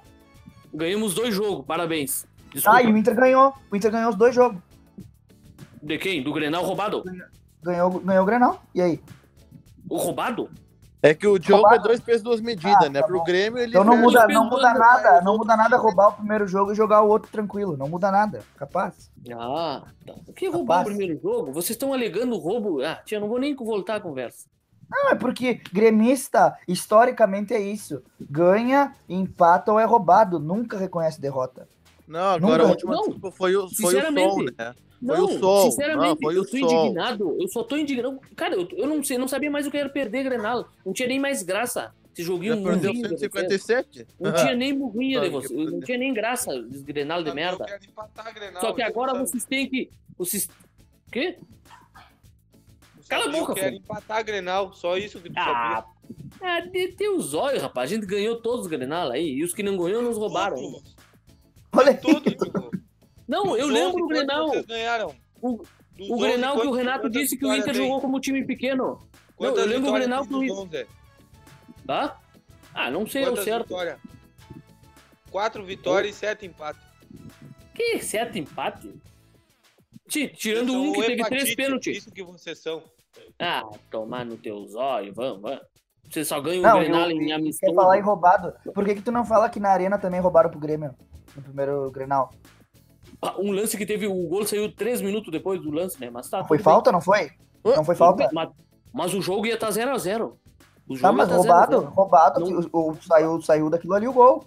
[0.74, 2.26] Ganhamos dois jogos, parabéns.
[2.52, 2.80] Desculpa.
[2.80, 3.54] Ah, e o Inter ganhou.
[3.72, 4.60] O Inter ganhou os dois jogos.
[5.84, 6.24] De quem?
[6.24, 7.04] Do Grenal roubado?
[7.63, 8.62] Ganhou, ganhou o Grenal.
[8.74, 9.02] E aí?
[9.89, 10.50] O roubado?
[11.04, 11.76] É que o jogo Roubado.
[11.78, 13.02] é dois pesos, duas medidas, Ah, né?
[13.02, 13.24] tá Pro bom.
[13.24, 15.21] Grêmio ele Então não muda, não muda nada.
[15.21, 17.76] Não muda nada roubar o primeiro jogo e jogar o outro tranquilo.
[17.76, 18.43] Não muda nada.
[18.56, 19.10] Capaz.
[19.34, 20.13] Ah, tá.
[20.28, 20.93] O que roubar Rapaz.
[20.93, 21.52] o primeiro jogo?
[21.52, 22.84] Vocês estão alegando roubo.
[22.84, 24.47] Ah, tia, não vou nem voltar a conversa.
[24.88, 28.04] Não, é porque gremista, historicamente, é isso.
[28.19, 30.38] Ganha, empata ou é roubado.
[30.39, 31.67] Nunca reconhece derrota.
[32.12, 34.74] Não, agora Nunca- a última Não, foi o, foi o som, né?
[35.04, 35.71] Foi Não, o sol.
[35.71, 36.86] sinceramente, Não, foi eu o tô sol.
[36.86, 37.38] indignado.
[37.39, 38.19] Eu só tô indignado.
[38.36, 40.67] Cara, eu, eu não sei, não sabia mais o que era perder Grenal.
[40.86, 41.93] Não tinha nem mais graça.
[42.13, 43.32] Esse joguinho Já perdeu morrinho de vocês.
[43.32, 44.08] 157?
[44.19, 47.36] Não tinha nem morrinha de Não, que- Não tinha nem graça esse Grenal de Eu
[47.36, 47.63] merda.
[47.65, 49.30] quero empatar a Grenal, Só que eu agora sabe?
[49.30, 49.89] vocês têm que.
[50.17, 50.50] Vocês.
[51.10, 51.38] Quê?
[51.39, 53.82] Eu Cala a sabia, boca, Eu quero filho.
[53.82, 55.86] empatar a Grenal, só isso que tu Ah,
[56.41, 57.89] é de ter os olhos, rapaz.
[57.91, 59.30] A gente ganhou todos os Grenal aí.
[59.36, 60.28] E os que não ganhou nos sabia.
[60.28, 60.80] roubaram ainda.
[61.74, 61.98] Olha aí.
[61.98, 62.72] Tudo.
[63.28, 64.48] Não, eu lembro 11, do quantos Grenal.
[64.50, 65.16] Vocês ganharam?
[65.42, 65.50] O-
[66.00, 67.84] O 11, Grenal que o Renato disse que o Inter tem?
[67.86, 69.00] jogou como time pequeno.
[69.40, 70.62] Não, eu lembro o Grenal que o.
[70.62, 70.88] 11?
[71.86, 72.20] Tá?
[72.74, 73.64] Ah, não sei ao Quantas certo.
[73.64, 74.00] vitórias?
[75.30, 76.82] Quatro vitórias e sete empates.
[77.74, 78.94] Que certo empate?
[80.08, 81.98] Ti- Tirando Vocês um que teve hepatite, três pênaltis.
[81.98, 82.84] Isso que vocês são.
[83.40, 85.62] Ah, tomar no teu zóio, vamos, vamos.
[86.10, 87.74] Você só ganha o Não, Grenal eu- em Quer amistoso.
[87.74, 88.54] falar em roubado?
[88.74, 90.94] Por que, que tu não fala que na arena também roubaram pro Grêmio?
[91.36, 92.32] No primeiro Grenal.
[93.22, 96.10] Ah, Um lance que teve o gol saiu três minutos depois do lance, né?
[96.12, 96.44] Mas tá.
[96.46, 97.32] Foi tudo falta, não foi?
[97.63, 98.00] Não foi bem.
[98.00, 98.30] falta?
[98.34, 98.50] Mas,
[98.94, 100.34] mas o jogo ia estar 0x0.
[100.88, 101.91] O jogo Tá, mas tá 0 roubado, 0.
[101.91, 102.39] roubado.
[102.39, 102.70] Não.
[102.74, 104.44] O, o- saiu, saiu daquilo ali o gol.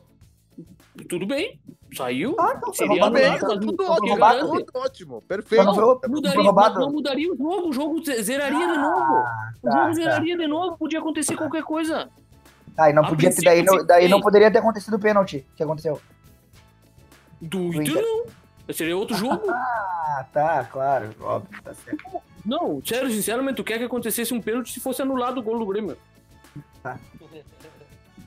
[1.09, 1.59] Tudo bem.
[1.97, 2.35] Saiu.
[2.39, 3.15] Ah, não, foi Seria roubado.
[3.15, 5.23] Bem, tá tudo ótimo, tudo ótimo.
[5.23, 5.65] Perfeito.
[5.65, 9.13] não foi, não foi Mudaria, não mudaria o jogo, o jogo ze- zeraria de novo.
[9.13, 9.23] O
[9.63, 9.93] tá, jogo tá.
[9.93, 12.09] zeraria de novo, podia acontecer qualquer coisa.
[12.77, 15.63] Aí não A podia ter, daí, não, daí não poderia ter acontecido o pênalti que
[15.63, 16.01] aconteceu.
[17.49, 18.25] Do Do Inter não.
[18.75, 19.43] Seria outro jogo.
[20.17, 22.05] Ah, tá, claro, óbvio, tá certo.
[22.47, 25.67] Não, sério, sinceramente, tu quer que acontecesse um pênalti se fosse anulado o gol do
[25.67, 25.97] Grêmio?
[26.85, 26.97] Tá.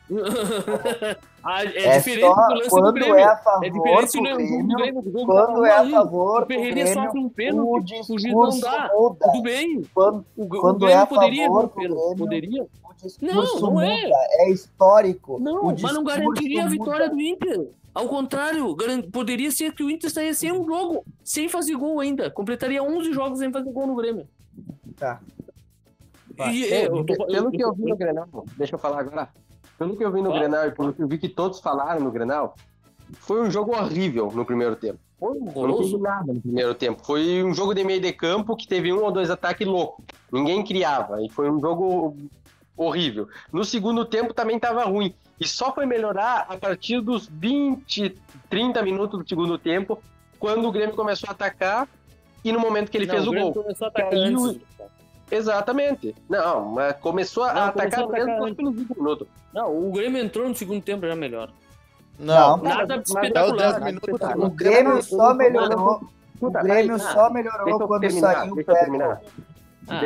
[1.44, 3.16] Ah, é, É diferente só do lance do Grêmio.
[3.16, 5.80] é a favor é diferente do lance do Grêmio, do jogo quando é a um
[5.80, 5.92] a um.
[5.92, 8.92] favor O Grêmio, sofre um o pênalti, o juiz não dá.
[8.94, 9.26] muda.
[9.32, 9.82] Tudo bem.
[9.94, 12.00] Quando, O, o Quando Grêmio é a poderia favor o pênalti.
[12.00, 12.64] Grêmio, Poderia?
[12.64, 12.70] o
[13.22, 14.02] Não, não é.
[14.02, 15.40] muda, é histórico.
[15.40, 16.78] Não, O mas não garantiria a muda.
[16.78, 17.68] vitória do Inter.
[17.98, 18.76] Ao contrário,
[19.12, 22.30] poderia ser que o Inter saia sem um jogo, sem fazer gol ainda.
[22.30, 24.28] Completaria 11 jogos sem fazer gol no Grêmio.
[24.96, 25.20] Tá.
[26.52, 29.30] E, É, eu tô- pelo eu- que eu vi no Grenal, deixa eu falar agora.
[29.80, 30.40] Pelo que eu vi no Fala.
[30.40, 32.56] Grenal e pelo que eu vi que todos falaram no Grenal,
[33.14, 35.00] foi um jogo horrível no primeiro tempo.
[35.20, 35.98] Foi Eu não horroroso.
[35.98, 37.04] nada no primeiro tempo.
[37.04, 40.06] Foi um jogo de meio de campo que teve um ou dois ataques loucos.
[40.32, 41.24] Ninguém criava.
[41.24, 42.16] E foi um jogo
[42.78, 43.28] horrível.
[43.52, 45.14] No segundo tempo também estava ruim.
[45.40, 48.16] E só foi melhorar a partir dos 20,
[48.50, 50.02] 30 minutos do segundo tempo,
[50.40, 51.88] quando o Grêmio começou a atacar
[52.44, 53.64] e no momento que ele Não, fez o Grêmio gol.
[53.64, 54.62] começou a atacar Caiu- antes.
[55.30, 56.16] Exatamente.
[56.30, 58.58] Não, mas começou a Não, atacar começou a atacar 20
[58.96, 59.28] minutos.
[59.54, 61.50] Não, o Grêmio entrou no segundo tempo já melhor.
[62.18, 63.74] Não, Não, Nada espetacular.
[63.74, 64.20] 10 minutos.
[64.20, 66.02] Tá, O Grêmio só melhorou.
[66.40, 68.72] O Grêmio só ah, melhorou deixa eu quando terminar, saiu o deixa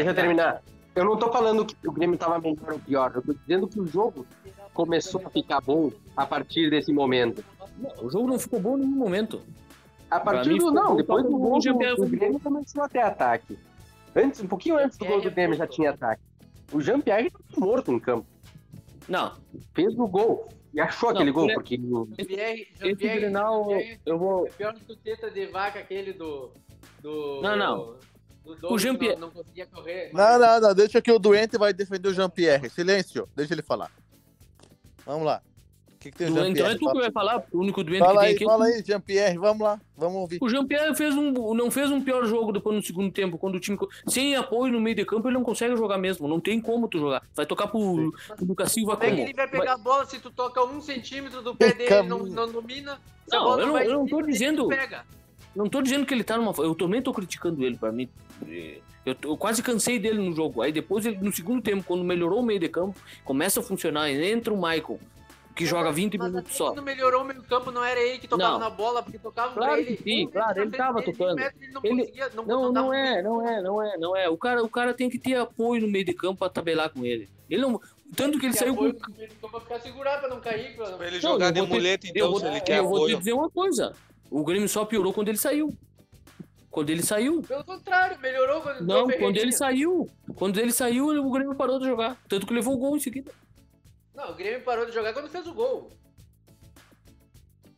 [0.10, 0.62] eu terminar.
[0.96, 3.12] Eu não tô falando que o Grêmio tava melhor ou pior.
[3.16, 4.26] Eu tô dizendo que o jogo
[4.74, 7.44] começou a ficar bom a partir desse momento.
[7.78, 9.42] Não, o jogo não ficou bom em nenhum momento.
[10.10, 10.72] A partir do.
[10.72, 13.58] Não, depois do o gol fez o Grêmio começou a ter ataque.
[14.14, 16.22] Antes, um pouquinho antes do gol do Grêmio já tinha ataque.
[16.74, 18.26] O Jean-Pierre estava morto em campo.
[19.08, 19.32] Não,
[19.74, 20.50] Fez o gol.
[20.74, 23.30] E achou Não, aquele gol, ele- porque o- Jean-Pierre,
[24.06, 24.48] eu vou.
[24.48, 26.52] é pior do que o teta de vaca aquele do.
[27.02, 27.96] do Não, não.
[28.64, 30.10] O Jean-Pierre- não, não conseguia correr.
[30.14, 30.74] Não, não, não.
[30.76, 32.70] Deixa que o doente vai defender o Jean-Pierre.
[32.70, 33.28] Silêncio.
[33.36, 33.92] Deixa ele falar.
[35.06, 35.42] Vamos lá.
[35.94, 38.00] O que, que tem o Do, então é tu que vai falar, o único doente
[38.00, 38.44] fala que tem aí, aqui.
[38.44, 39.38] é fala aí, Jean-Pierre.
[39.38, 39.80] Vamos lá.
[39.96, 40.40] Vamos ouvir.
[40.42, 43.60] O Jean-Pierre fez um, não fez um pior jogo depois no segundo tempo, quando o
[43.60, 43.78] time.
[44.08, 46.28] Sem apoio no meio de campo, ele não consegue jogar mesmo.
[46.28, 47.22] Não tem como tu jogar.
[47.36, 49.28] Vai tocar pro, pro Lucas Silva Como é que como?
[49.28, 52.20] ele vai pegar a bola se tu toca um centímetro do pé dele e não,
[52.26, 53.00] não domina?
[53.30, 55.06] Não, eu não- vai eu não tô dizendo- Pega.
[55.56, 56.52] Não tô dizendo que ele tá numa.
[56.60, 58.10] Eu também tô criticando ele, pra mim.
[59.06, 60.62] Eu, eu quase cansei dele no jogo.
[60.62, 64.10] Aí depois, ele, no segundo tempo, quando melhorou o meio de campo, começa a funcionar.
[64.12, 65.00] Entra o Michael,
[65.56, 66.68] que joga 20 Mas minutos só.
[66.68, 68.60] quando melhorou o meio campo, não era ele que tocava Não.
[68.60, 69.98] na bola, porque tocava Claro pra ele.
[69.98, 71.36] que sim, Um claro, metro ele tava dele, tocando.
[71.36, 74.30] metro, Ele não Ele- conseguia, não, Não, não é, não é, não é, não é.
[74.30, 77.04] O cara, o cara tem que ter apoio no meio de campo pra tabelar com
[77.06, 77.28] ele.
[77.50, 77.82] Ele não.
[78.16, 78.92] Tanto que ele saiu com.
[78.94, 80.76] pra ficar segurado pra não cair.
[80.76, 80.86] Pra...
[80.92, 83.08] Pra ele Não, jogar eu de muleta, eu então, vou, se ele quer eu vou
[83.08, 83.94] te dizer uma coisa.
[84.30, 85.74] O Grêmio só piorou quando ele saiu.
[86.72, 87.42] Quando ele saiu.
[87.42, 90.10] Pelo contrário, melhorou quando Não, o quando ele saiu.
[90.36, 92.18] Quando ele saiu, o Grêmio parou de jogar.
[92.30, 93.30] Tanto que levou o gol em seguida.
[94.16, 95.92] Não, o Grêmio parou de jogar quando fez o gol.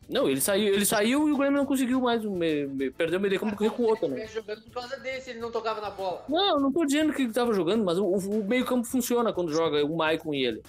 [0.08, 2.22] Não, ele saiu, ele saiu e o Grêmio não conseguiu mais.
[2.24, 4.22] Me, me, perdeu o meio de campo porque recuou Ele também.
[4.24, 6.24] estivesse jogando por causa desse, ele não tocava na bola.
[6.28, 9.50] Não, não tô dizendo que ele tava jogando, mas o, o meio campo funciona quando
[9.52, 10.62] joga o Maicon e ele.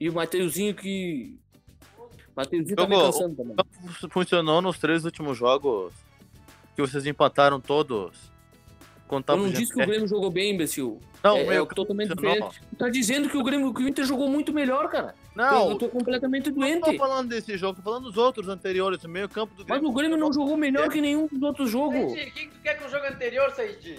[0.00, 1.38] E o Mateuzinho que.
[2.34, 3.12] Mateuzinho tá meio Jogou.
[3.12, 3.56] cansando também.
[4.10, 5.92] Funcionou nos três últimos jogos
[6.86, 8.30] que vocês empataram todos.
[9.08, 9.86] Contar Eu não disse que o.
[9.86, 11.00] Grêmio jogou bem, imbecil.
[11.24, 12.60] Não, é, o meio é totalmente diferente.
[12.70, 15.14] Tu tá dizendo que o Grêmio, que o Inter jogou muito melhor, cara.
[15.34, 16.98] Não, eu tô completamente não tô doente.
[16.98, 19.02] falando desse jogo, tô falando dos outros anteriores.
[19.02, 19.88] O meio campo do Mas Grêmio.
[19.88, 22.12] o Grêmio não jogou melhor que nenhum dos outros jogos.
[22.12, 23.98] Quem que tu quer com o jogo anterior, Said?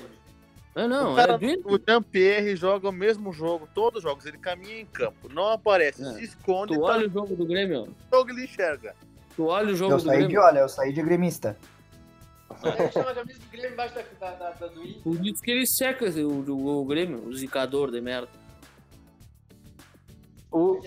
[0.76, 1.63] Ah, não, o, cara, é doente.
[1.65, 4.26] o Jean-Pierre joga o mesmo jogo, todos os jogos.
[4.28, 6.13] Ele caminha em campo, não aparece, É.
[6.13, 7.88] se esconde, Tu tá olha o jogo do Grêmio.
[7.88, 8.96] no jogo ele enxerga.
[9.36, 10.42] Tu olha o jogo Eu do saí de Grêmio.
[10.44, 11.58] olha, eu saí de gremista.
[12.92, 15.02] Chama a camisa do Grêmio embaixo da, da, da, da do Inter.
[15.04, 18.30] Por isso que ele seca o, o, o Grêmio, o zicador de merda.
[20.52, 20.80] o,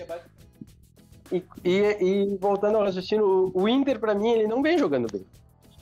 [1.31, 1.97] e, e-
[2.33, 5.25] e voltando ao raciocínio, o- o Inter, pra mim, ele não vem jogando bem.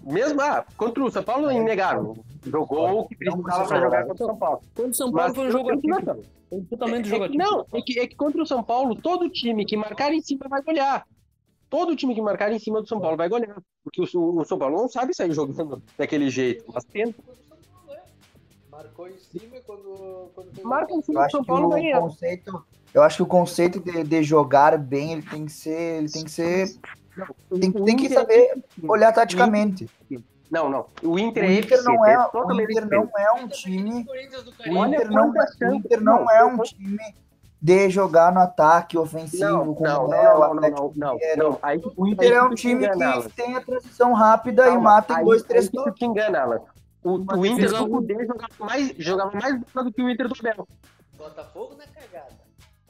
[0.04, 2.18] Mesmo, ah, contra o São Paulo, é inegável.
[2.46, 4.62] Jogou o que precisava pra jogar contra o São Paulo.
[4.76, 6.24] Quando o São Paulo Mas- foi um jogo atípico.
[6.50, 7.68] Foi um totalmente É jogo que, atípico.
[7.72, 10.48] não, é que, é que contra o São Paulo, todo time que marcar em cima
[10.50, 11.06] vai golear.
[11.72, 13.58] Todo time que marcar em cima do São Paulo vai golear.
[13.82, 16.66] Porque o, o São Paulo não sabe sair jogando daquele jeito.
[16.72, 17.24] Mas tenta.
[18.70, 20.30] Marcou em cima quando.
[20.36, 22.02] quando Marca em cima do acho São que Paulo ganhar.
[22.02, 26.10] conceito, eu acho que o conceito de, de jogar bem, ele tem que ser, ele
[26.12, 26.68] tem que ser,
[27.60, 29.90] tem, O tem que Inter- saber olhar taticamente.
[30.50, 30.88] Não, não.
[31.02, 34.76] O O Inter é Inter não é, é o Inter não é um time, o
[34.86, 36.98] Inter não, o Inter não é um time
[37.62, 41.14] de jogar no ataque ofensivo Não, como não, é o não, não, Atlético não, não,
[41.14, 41.44] Mineiro.
[41.44, 41.60] não.
[41.62, 45.26] Aí, O Inter é um time que tem a transição rápida e mata em aí-
[45.26, 45.94] dois, três toques.
[45.94, 46.62] te engana, Alan.
[47.04, 47.88] O, o Inter do.
[47.90, 50.68] Cudê jogava mais, jogava mais do que o Inter do Abel.
[51.18, 52.42] Botafogo na cagada.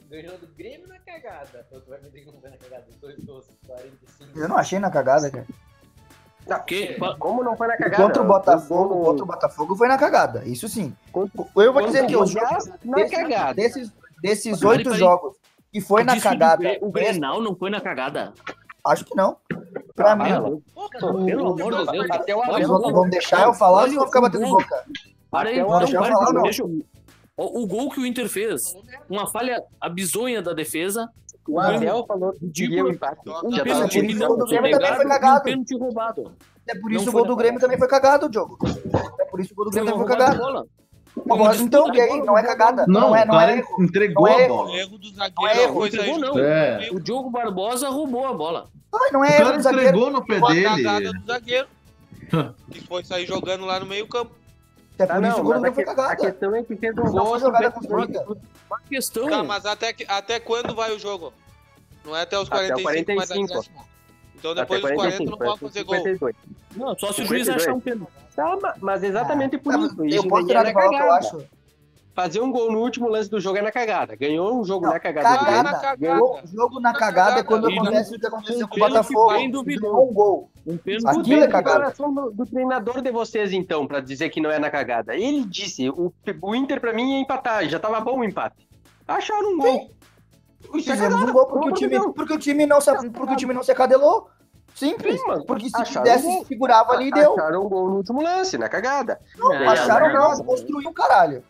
[0.08, 1.66] Ganhou do Grêmio na cagada.
[1.70, 2.84] Tu vai me dizer que não foi na cagada?
[3.00, 4.38] Dois doces, 45.
[4.38, 5.46] Eu não achei na cagada, cara.
[6.46, 8.02] Não, Que- como não foi na cagada?
[8.02, 10.94] Contra o Botafogo, contra o Botafogo foi na cagada, isso sim.
[11.56, 13.54] Eu vou dizer que o os jogos na desses, cagada.
[13.54, 15.36] desses, desses oito jogos
[15.72, 18.32] que foi na cagada, O, o Grenal não foi na cagada.
[18.86, 19.36] acho que não.
[19.94, 20.58] Pra Ah, mim, Alan,
[21.26, 22.10] Pelo amor de Deus.
[22.10, 22.92] Até o o gol.
[22.92, 24.58] vão deixar eu falar ou vocês vão o ficar batendo gol.
[24.58, 24.84] boca?
[25.30, 26.42] Para aí, o não, Abel para, falar, não.
[26.42, 26.82] deixa eu-
[27.36, 28.74] O, o gol que o Inter fez,
[29.08, 31.08] uma falha abisonha da defesa,
[31.48, 33.20] O Abel falou que queria o empate.
[33.44, 35.42] um pênalti que não do foi Grêmio também pegado foi e um cagado.
[35.42, 36.32] pênalti roubado.
[36.68, 38.58] É por isso o gol do Grêmio também foi cagado, Diogo.
[39.18, 40.68] É por isso o gol do Foi Grêmio também foi cagado.
[41.60, 42.22] Então, aí?
[42.22, 42.84] Não é cagada.
[42.88, 43.82] Não, é, não é erro.
[43.82, 44.70] entregou Não é a bola.
[44.70, 46.38] O erro do Não zagueiro é erro, foi entregou, sair não.
[46.38, 46.88] É.
[46.92, 48.68] O Diogo Barbosa roubou a bola.
[49.12, 49.86] Não O é erro cara do zagueiro.
[49.88, 51.18] entregou no pé Foi a cagada dele.
[51.18, 51.68] do zagueiro.
[52.70, 54.32] que foi sair jogando lá no meio campo.
[54.98, 57.02] É por isso não, o mas a, foi que- a questão é que fez um
[57.04, 57.26] Não gol.
[57.26, 58.40] foi jogada 50 construída.
[58.70, 59.28] Uma questão.
[59.28, 61.32] Tá, mas até, que- até quando vai o jogo?
[62.04, 63.58] Não é até os Até o 45, mas 45.
[63.58, 63.91] acréscimo.
[64.42, 65.94] Então Até depois dos 40 não pode fazer gol.
[65.96, 66.34] 52.
[66.76, 67.62] Não, só se o juiz 52.
[67.62, 68.10] achar um pênalti.
[68.34, 70.00] Tá, ma- mas exatamente por Ah, isso.
[70.00, 71.14] Eu Isso posso tirar de que eu cagada.
[71.14, 71.44] acho.
[72.14, 74.14] fazer um gol no último lance do jogo é na cagada.
[74.16, 75.28] Ganhou um jogo Não, na cagada.
[75.28, 75.62] cagada.
[75.62, 75.80] Grêmio.
[75.80, 76.18] cagada.
[76.18, 79.32] Jogo, jogo na cagada é quando acontece o que aconteceu com o um Botafogo.
[79.38, 80.50] um gol.
[80.66, 81.90] Um pênalti Aquilo é é cagada.
[81.90, 85.14] do, do treinador de vocês, então, pra dizer que não é na cagada.
[85.16, 88.68] Ele disse, o, o Inter pra mim ia empatar, já tava bom o empate.
[89.08, 89.90] Acharam um gol.
[89.90, 90.01] É
[90.72, 92.12] Fizemos um gol porque o time, Deus.
[92.14, 94.28] porque o time não se, porque o time não se acadelou.
[94.74, 95.20] Simples.
[95.20, 95.44] Sim, mano.
[95.44, 97.32] Porque se Acharam pudesse, um segurava ali e deu.
[97.34, 99.20] Acharam um gol no último lance, na cagada.
[99.36, 100.42] Não, É, acharam é, não, é.
[100.44, 101.42] construiu caralho.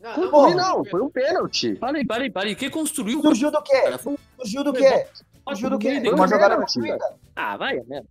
[0.00, 0.54] Não, Foi Porra.
[0.54, 1.76] não, foi um pênalti.
[1.76, 2.54] Parei, parei, parei.
[2.54, 3.20] Quem construiu?
[3.22, 3.82] Surgiu do quê?
[4.38, 5.06] Surgiu do quê?
[5.48, 6.00] Surgiu do quê?
[6.00, 7.14] foi- Uma jogada construída.
[7.36, 8.08] Ah, vai, a merda.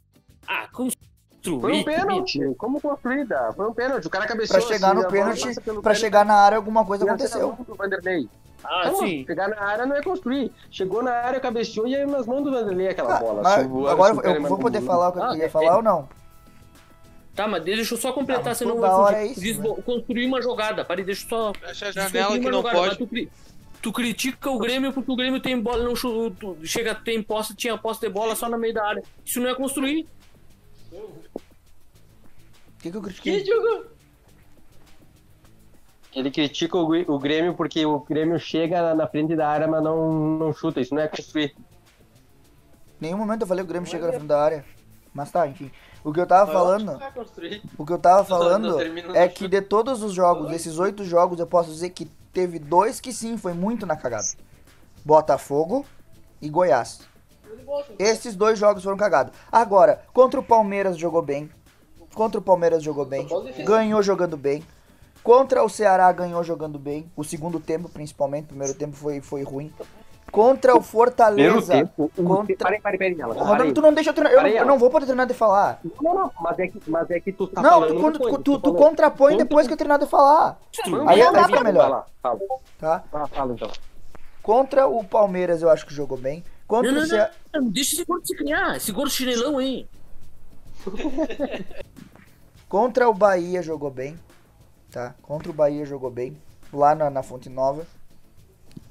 [0.47, 1.61] Ah, construir.
[1.61, 2.39] Foi um pênalti.
[2.57, 3.51] Como construída?
[3.53, 4.07] Foi um pênalti.
[4.07, 4.59] O cara cabeceou.
[4.61, 7.57] Pra chegar assim, no pênalti, pra pênalti, chegar na área, alguma coisa e aconteceu.
[7.77, 8.29] Vanderlei.
[8.69, 9.25] Ah, Não, sim.
[9.25, 10.51] Chegar na área não é construir.
[10.71, 13.41] Chegou na área, cabeceou e aí nas mãos do Vanderlei aquela Ah, bola.
[13.43, 15.83] mas o- agora eu vou poder falar o que eu Ah, queria é- falar ou
[15.83, 16.09] não?
[17.35, 20.41] Tá, mas deixa eu só Ah, completar, mas senão eu é isso, Desvo- Construir uma
[20.41, 20.85] jogada.
[20.85, 21.53] Parei, deixa eu só.
[21.53, 22.97] Fecha a janela que não jogada, pode.
[22.97, 23.29] Tu, cri-
[23.81, 27.53] tu critica o Grêmio porque o Grêmio tem bola, não chu- tu- chega, tem posse,
[27.53, 29.03] tinha posse de bola só no meio da área.
[29.25, 30.07] Isso não é construir.
[30.93, 31.21] O
[32.79, 33.41] que, que eu critiquei?
[33.41, 33.85] Que jogo?
[36.15, 40.13] Ele critica o, Grêmio porque o Grêmio chega na- na frente da área, mas não,
[40.39, 40.79] não chuta.
[40.79, 41.53] Isso não é construir.
[41.57, 44.65] Em nenhum momento eu falei que o Grêmio chega na frente da área.
[45.13, 45.69] Mas tá, enfim.
[46.03, 47.61] O que eu tava falando, construir.
[47.77, 48.77] o que eu tava falando
[49.13, 52.99] é que de todos os jogos, desses oito jogos, eu posso dizer que teve dois
[52.99, 54.27] que sim, foi muito na cagada.
[55.03, 55.85] Botafogo
[56.41, 57.01] e Goiás.
[57.97, 59.33] Esses dois jogos foram cagados.
[59.51, 61.49] Agora, contra o Palmeiras jogou bem.
[62.13, 63.27] Contra o Palmeiras jogou bem.
[63.65, 64.63] Ganhou jogando bem.
[65.25, 67.11] Contra o Ceará ganhou jogando bem.
[67.17, 68.43] O segundo tempo, principalmente.
[68.43, 69.73] O primeiro tempo foi, foi ruim.
[70.31, 71.73] Contra o Fortaleza.
[71.73, 72.11] Tempo.
[72.15, 73.19] Contra- Parei, parei, parei.
[73.19, 73.33] Ela.
[73.33, 73.73] Rodrigo, Parei.
[73.73, 74.45] tu não deixa eu treinar.
[74.45, 75.79] Eu, eu não vou poder treinar de falar.
[75.99, 78.19] Não, não, mas é que, mas é que tu tá não, falando.
[78.19, 78.77] tu, tu, tu, falando.
[78.77, 80.59] contrapõe Contra- depois que eu treinar de falar.
[80.85, 81.89] Não, Aí não, melhor.
[81.89, 82.39] lá, Fala,
[82.77, 83.03] Tá?
[83.11, 83.71] Fala, fala então.
[84.43, 86.43] Contra o Palmeiras eu acho que jogou bem.
[86.67, 87.31] Contra Não, o Ceará.
[87.71, 88.77] Deixa esse gordo se criar.
[88.77, 89.87] Esse gordo chinelão aí.
[92.69, 94.19] Contra o Bahia jogou bem,
[94.95, 95.13] tá?
[95.21, 96.37] Contra o Bahia jogou bem,
[96.71, 97.85] lá na, na Fonte Nova.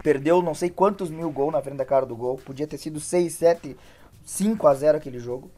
[0.03, 2.37] Perdeu não sei quantos mil gols na frente da cara do gol.
[2.37, 3.75] Podia ter sido 6, 7,
[4.23, 5.51] 5 a 0 aquele jogo.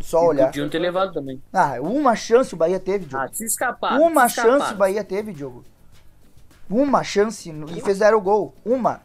[0.00, 0.46] Só olhar.
[0.46, 1.42] Podiam ter levado também.
[1.52, 3.24] Ah, uma chance o Bahia teve, Diogo.
[3.24, 4.00] Ah, se escapar.
[4.00, 4.58] uma se escapar.
[4.58, 5.64] chance o Bahia teve, Diogo.
[6.70, 8.54] Uma chance no- e fizeram o gol.
[8.64, 9.02] Uma.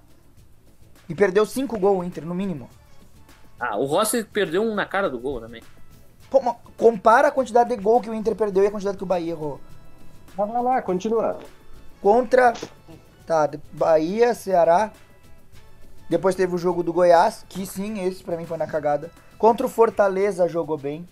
[1.10, 2.70] E perdeu 5 gols o Inter, no mínimo.
[3.60, 5.62] Ah, o Rossi perdeu um na cara do gol também.
[6.30, 6.40] Pô,
[6.78, 9.32] compara a quantidade de gol que o Inter perdeu e a quantidade que o Bahia
[9.32, 9.60] errou.
[10.36, 11.38] Vai lá, continua.
[12.02, 12.54] contra
[13.26, 14.92] tá, Bahia, Ceará.
[16.10, 19.10] Depois teve o jogo do Goiás, que sim, esse pra mim foi na cagada.
[19.38, 21.08] Contra o Fortaleza jogou bem,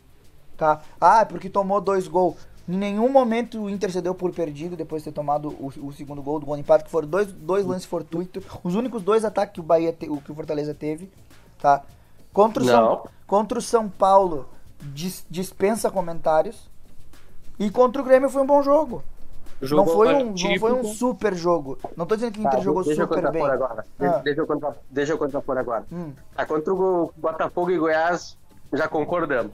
[0.57, 0.81] tá?
[0.99, 2.35] Ah, porque tomou dois gols.
[2.67, 5.91] Em nenhum momento o Inter se deu por perdido depois de ter tomado o, o
[5.93, 8.43] segundo gol do gol de empate, que foram dois, dois lances fortuitos.
[8.63, 11.11] Os únicos dois ataques que o Bahia te- o que o Fortaleza teve,
[11.59, 11.81] tá?
[12.31, 13.03] Contra o, São, Não.
[13.25, 14.47] contra o São Paulo,
[14.79, 16.69] dis- dispensa comentários.
[17.59, 19.03] E contra o Grêmio foi um bom jogo.
[19.61, 21.77] Não foi, um, não foi um super jogo.
[21.95, 23.45] Não tô dizendo que o Inter Tá, jogou deixa eu super bem.
[23.45, 23.85] agora.
[23.99, 24.19] Deixa, Ah.
[24.19, 25.85] deixa eu contra, deixa eu contrapor agora.
[25.91, 26.13] Hum.
[26.35, 28.37] Tá, contra o Botafogo e Goiás,
[28.73, 29.51] já concordamos.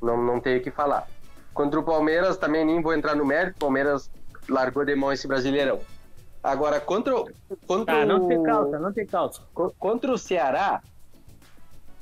[0.00, 1.08] Não, não tenho o que falar.
[1.52, 3.56] Contra o Palmeiras, também nem vou entrar no mérito.
[3.56, 4.08] O Palmeiras
[4.48, 5.80] largou de mão esse brasileirão.
[6.42, 7.28] Agora, contra, o-
[7.66, 8.28] contra Tá, não o...
[8.28, 9.40] tem calça, não tem calça.
[9.54, 10.80] Co- Contra o Ceará,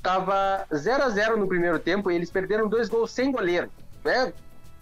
[0.03, 3.69] tava 0 a 0 no primeiro tempo e eles perderam dois gols sem goleiro.
[4.05, 4.33] Né?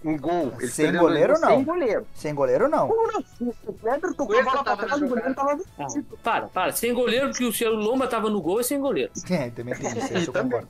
[0.05, 0.53] Um gol.
[0.59, 1.49] Eles Sem goleiro, gols não.
[1.49, 2.07] Sem goleiro.
[2.15, 2.89] Sem goleiro, não.
[2.89, 3.25] Como não?
[3.67, 5.59] O Pedro tocou a bola pra trás, o goleiro tava...
[5.79, 5.87] Ah,
[6.23, 6.73] para, para.
[6.73, 9.11] Sem goleiro, porque o seu Lomba tava no gol e sem goleiro.
[9.31, 10.69] É, também tem isso, eu concordo.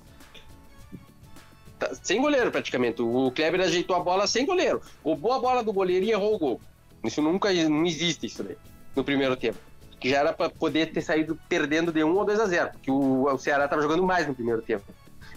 [1.78, 3.02] Tá, sem goleiro praticamente.
[3.02, 4.80] O Kleber ajeitou a bola sem goleiro.
[5.04, 6.60] Roubou a bola do goleiro e errou o gol.
[7.04, 8.56] Isso nunca não existe isso daí
[8.96, 9.58] no primeiro tempo.
[10.00, 12.90] Que já era pra poder ter saído perdendo de 1 ou 2 a 0, porque
[12.90, 14.84] o, o Ceará tava jogando mais no primeiro tempo.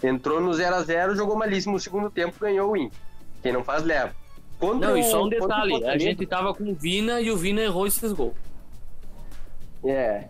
[0.02, 2.90] Entrou no 0 a 0, jogou malíssimo no segundo tempo, ganhou o Win.
[3.42, 4.14] Quem não faz leva.
[4.58, 5.84] Contra Não, e o- só um o detalhe.
[5.84, 8.34] A gente tava com o Vina e o Vina errou esses gols.
[9.84, 10.28] É.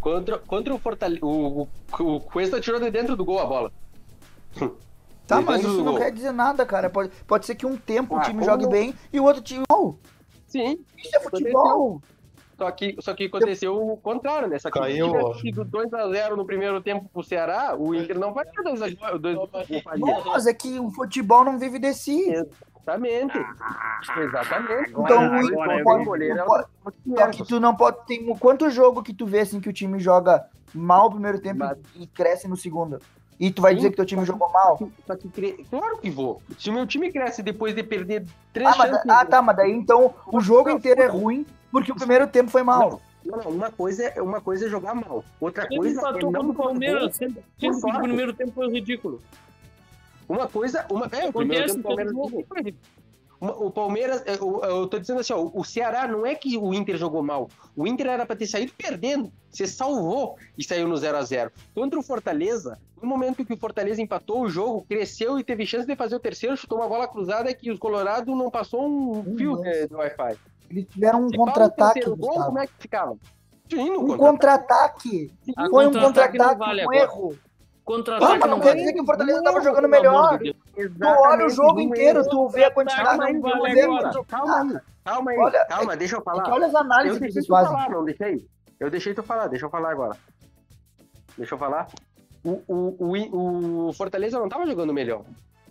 [0.00, 1.24] Contra, contra o Fortaleza.
[1.24, 1.68] O, o,
[2.16, 3.72] o Cuesta tirou de dentro do gol a bola.
[5.26, 5.98] Tá, De mas isso não gol.
[5.98, 6.90] quer dizer nada, cara.
[6.90, 8.70] Pode, pode ser que um tempo o Ah, time como jogue não?
[8.72, 9.62] bem e o outro time.
[9.70, 9.96] Não,
[10.48, 12.02] Sim, isso é futebol.
[12.60, 14.58] Só que, só que aconteceu o contrário, né?
[14.58, 15.18] Só que Caiu, se ó.
[15.32, 19.18] tivesse sido 2x0 no primeiro tempo pro Ceará, o Inter não faria 2x0.
[19.18, 19.82] Dois, não faria.
[20.26, 22.28] Mas é que o futebol não vive de si.
[22.30, 23.38] Exatamente.
[24.18, 24.90] Exatamente.
[24.90, 26.66] Então, Mas o agora Inter é pode- goleiro é não pode-
[27.16, 27.96] Só que tu não pode.
[28.06, 30.44] Tem quanto jogo que tu vê assim que o time joga
[30.74, 32.98] mal o primeiro tempo Mas- e, cresce no segundo?
[33.38, 33.76] E tu vai Sim.
[33.78, 34.78] dizer que teu time jogou mal?
[35.06, 36.42] Só que cre- Claro que vou.
[36.58, 39.08] Se o meu time cresce depois de perder três Ah, mas, chances.
[39.10, 42.62] ah, tá, mas daí então o jogo inteiro é ruim porque o primeiro tempo foi
[42.62, 43.00] mal.
[43.24, 45.24] Não, não, uma coisa, é, uma coisa é jogar mal.
[45.40, 47.16] Outra Ele coisa é empatou não contra o Palmeiras.
[47.16, 47.96] sempre sorte.
[47.96, 49.20] o primeiro tempo foi ridículo.
[50.28, 52.46] Uma coisa, uma, é, o primeiro tempo do Palmeiras jogo.
[53.42, 56.74] O Palmeiras, é, o- eu tô dizendo assim, ó, o Ceará não é que o
[56.74, 57.48] Inter jogou mal.
[57.74, 59.32] O Inter era pra ter saído perdendo.
[59.50, 63.56] Você salvou e saiu no 0 a 0 Contra o Fortaleza, no momento que o
[63.56, 67.08] Fortaleza empatou o jogo, cresceu e teve chance de fazer o terceiro, chutou uma bola
[67.08, 70.36] cruzada que os Colorado não passou um fio de, de Wi-Fi.
[70.70, 73.16] Eles tiveram um contra-ataque, como é que ficava?
[73.74, 75.32] Um contra-ataque.
[75.56, 77.34] Ah, Foi um contra-ataque vale um erro.
[77.36, 77.50] Ah,
[77.84, 80.38] Contra-ataque não quer dizer que o Fortaleza Não, tava jogando melhor.
[80.38, 82.28] Tu olha o jogo inteiro, erro.
[82.28, 84.24] tu vê a quantidade Calma de mano.
[84.28, 86.42] Calma aí, calma aí, Olha, calma, deixa eu É falar.
[86.44, 87.90] que olha as análises que tu fazem.
[87.90, 88.46] não deixei?
[88.78, 90.16] Eu deixei tu falar, deixa eu falar agora.
[91.36, 91.88] Deixa eu falar.
[92.44, 95.24] O, o, o, o Fortaleza não tava jogando melhor,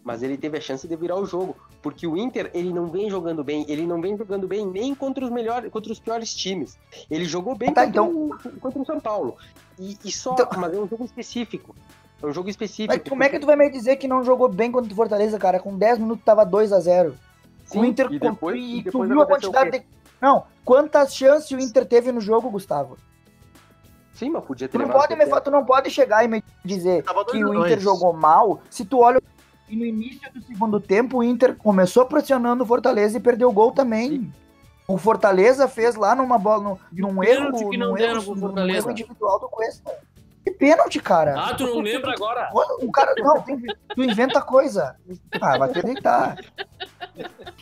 [0.09, 3.11] mas ele teve a chance de virar o jogo, porque o Inter, ele não vem
[3.11, 6.79] jogando bem, ele não vem jogando bem nem contra os melhores, contra os piores times.
[7.11, 9.37] Ele jogou bem Tá, contra, o, contra o São Paulo.
[9.77, 11.75] E, e só, Então- mas é um jogo específico.
[12.23, 12.91] É um jogo específico.
[12.91, 15.37] Mas como é que tu vai me dizer que não jogou bem contra o Fortaleza,
[15.37, 15.59] cara?
[15.59, 17.13] Com 10 minutos tava 2x0.
[17.65, 19.85] Sim, o Inter e depois- e e tu viu a quantidade de.
[20.19, 22.97] Não, quantas chances o Inter teve no jogo, Gustavo?
[24.13, 27.03] Sim, mas podia ter Tu não, pode me, tu não pode chegar e me dizer
[27.03, 27.65] que a o dois.
[27.71, 28.59] Inter jogou mal.
[28.71, 29.21] Se tu olha.
[29.69, 33.53] E no início do segundo tempo, o Inter começou pressionando o Fortaleza e perdeu o
[33.53, 34.31] gol também.
[34.87, 38.77] O Fortaleza fez lá numa bola, no, num erro, que não num deram erro, Fortaleza.
[38.79, 39.95] erro individual do Cuesta.
[40.43, 41.35] Que pênalti, cara.
[41.39, 42.49] Ah, tu não lembra agora?
[42.81, 43.43] O cara, não,
[43.95, 44.95] tu, inventa coisa.
[45.39, 46.37] Ah, vai acreditar.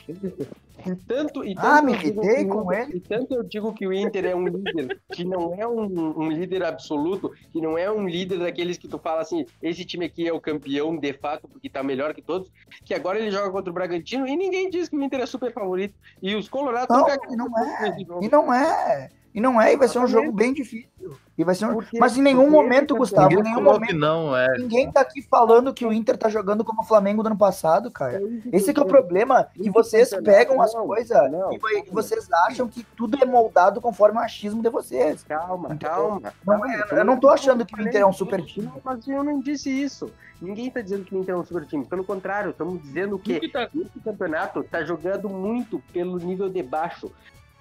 [0.85, 2.97] E tanto, e Ah, tanto me eu digo irritei que o com Inter- ele.
[2.97, 6.29] E tanto eu digo que o Inter é um líder, que não é um, um
[6.31, 10.27] líder absoluto, que não é um líder daqueles que tu fala assim, esse time aqui
[10.27, 12.49] é o campeão de fato, porque tá melhor que todos,
[12.85, 15.51] que agora ele joga contra o Bragantino e ninguém diz que o Inter é super
[15.51, 15.95] favorito.
[16.21, 17.97] E os Colorados Não, cagados e não é.
[18.21, 19.09] E não é.
[19.37, 20.89] E não é, e vai ser um jogo bem difícil.
[21.37, 21.73] E vai ser um...
[21.75, 23.95] Porque- Mas em nenhum momento, esse Gustavo, em Ninguém nenhum momento.
[23.95, 24.57] não, é.
[24.57, 27.91] Ninguém tá aqui falando que o Inter tá jogando como o Flamengo do ano passado,
[27.91, 28.19] cara.
[28.51, 31.15] Esse que é o problema, que Isso vocês pegam as coisas
[31.51, 35.23] e vocês acham que tudo é moldado conforme o achismo de vocês.
[35.23, 36.33] Calma, calma.
[36.43, 38.65] Não é- eu não tô achando que o Inter é um super time.
[38.65, 40.11] Não, Mas eu não disse isso.
[40.41, 41.85] Ninguém tá dizendo que o Inter é um super time.
[41.85, 46.49] Pelo contrário, estamos dizendo que O que tá- esse campeonato tá jogando muito pelo nível
[46.49, 47.11] de baixo.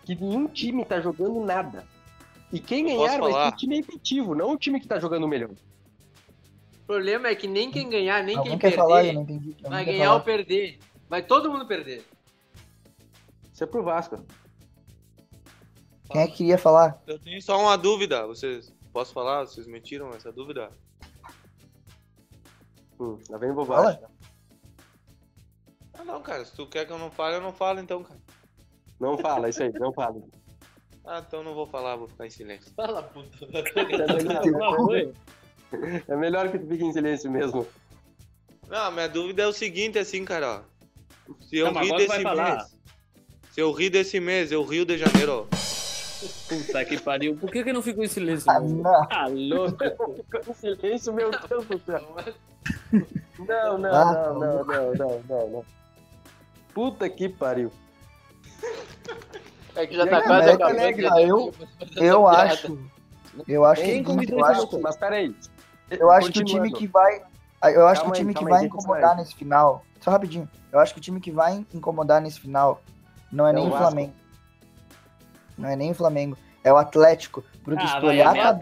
[0.07, 1.85] Que nenhum time tá jogando nada.
[2.53, 5.51] E quem ganhar vai ser o time efetivo, não o time que tá jogando melhor.
[5.51, 9.05] O problema é que nem quem ganhar, nem Alguém quem quer perder, falar?
[9.05, 9.57] Eu não entendi.
[9.65, 10.15] Alguém vai ganhar falar?
[10.15, 10.79] ou perder.
[11.09, 12.07] Vai todo mundo perder.
[13.53, 14.25] Isso é pro Vasco.
[16.09, 17.03] Quem é que queria falar?
[17.05, 18.25] Eu tenho só uma dúvida.
[18.29, 18.73] Vocês.
[18.93, 19.41] Posso falar?
[19.41, 20.71] Vocês me tiram essa dúvida?
[23.01, 24.01] Hum, lá vem bobagem.
[25.93, 26.45] Ah, não, cara.
[26.45, 28.21] Se tu quer que eu não fale, eu não falo então, cara.
[29.01, 30.21] Não fala, isso aí, não fala.
[31.05, 32.73] Ah, então não vou falar, vou ficar em silêncio.
[32.75, 33.47] Fala, puta.
[36.09, 37.67] É melhor que tu fique em silêncio mesmo.
[38.69, 41.35] Não, minha dúvida é o seguinte, assim, cara, ó.
[41.43, 42.57] Se eu Não, rir desse falar.
[42.57, 42.77] mês.
[43.51, 45.57] Se eu rir desse mês, eu Rio de Janeiro, ó.
[46.49, 47.37] Puta que pariu.
[47.37, 48.49] Por que que eu não fico em silêncio?
[48.51, 49.07] Ah, não.
[49.11, 49.77] Ah, louco.
[50.15, 52.17] Ficou em silêncio, meu Deus do céu.
[53.41, 55.65] Não, não, Ah, não, não, não, não, não, não.
[56.73, 57.71] Puta que pariu.
[59.75, 60.81] É que já E tá aí, quase América acabando.
[60.81, 61.25] Alegre, né?
[61.31, 61.55] eu-
[61.97, 62.89] Eu acho.
[63.47, 65.37] Eu acho que, eu acho que Mas peraí.
[65.91, 67.23] Eu acho que o time que vai.
[67.65, 69.85] Eu acho que o time que vai incomodar nesse final.
[70.01, 70.49] Só rapidinho.
[70.73, 72.81] Eu acho que o time que vai incomodar nesse final
[73.31, 73.71] não é, É nem o.
[73.77, 74.13] Flamengo.
[75.59, 76.37] Não é nem o Flamengo.
[76.63, 77.45] É o Atlético.
[77.65, 78.53] Porque Ah, se tu olhar a a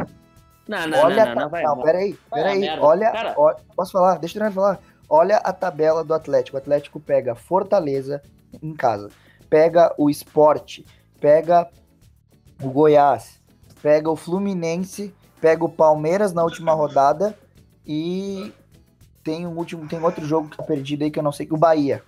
[0.66, 1.62] Não, não, olha não, a não, vai.
[1.62, 2.68] Não, peraí, a peraí.
[2.80, 3.34] Olha, Cara.
[3.36, 4.18] ó- Posso falar?
[4.18, 4.78] Deixa eu falar.
[5.08, 6.56] Olha a tabela do Atlético.
[6.56, 8.22] O Atlético pega Fortaleza
[8.62, 9.10] em casa.
[9.54, 10.84] Pega o Esporte.
[11.20, 11.70] Pega
[12.60, 13.40] o Goiás.
[13.80, 15.14] Pega o Fluminense.
[15.40, 17.38] Pega o Palmeiras na última rodada.
[17.86, 18.52] E
[19.22, 21.56] tem um último, tem outro jogo que tá perdido aí que eu não sei, o
[21.56, 22.02] Bahia.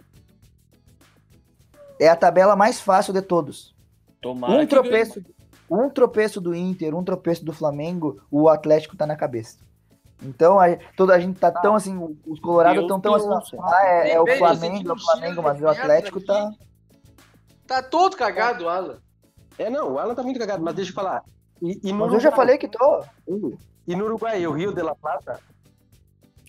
[2.00, 3.72] É a tabela mais fácil de todos.
[4.20, 5.24] Tomara Um que tropeço,
[5.70, 9.58] um tropeço do Inter, um tropeço do Flamengo, o Atlético tá na cabeça.
[10.20, 14.14] Então, a, toda a gente tá tão assim, os Colorados estão tão assim, ah, é,
[14.14, 16.50] é o Flamengo, é o Flamengo, mas o Atlético tá.
[17.66, 18.98] Tá todo cagado, Alan.
[19.58, 21.22] É, não, o Alan tá muito cagado, mas deixa eu falar.
[21.62, 23.04] E, e no Mas eu já Uruguai- falei que tô.
[23.88, 25.40] E no Uruguai, o Rio de la Plata,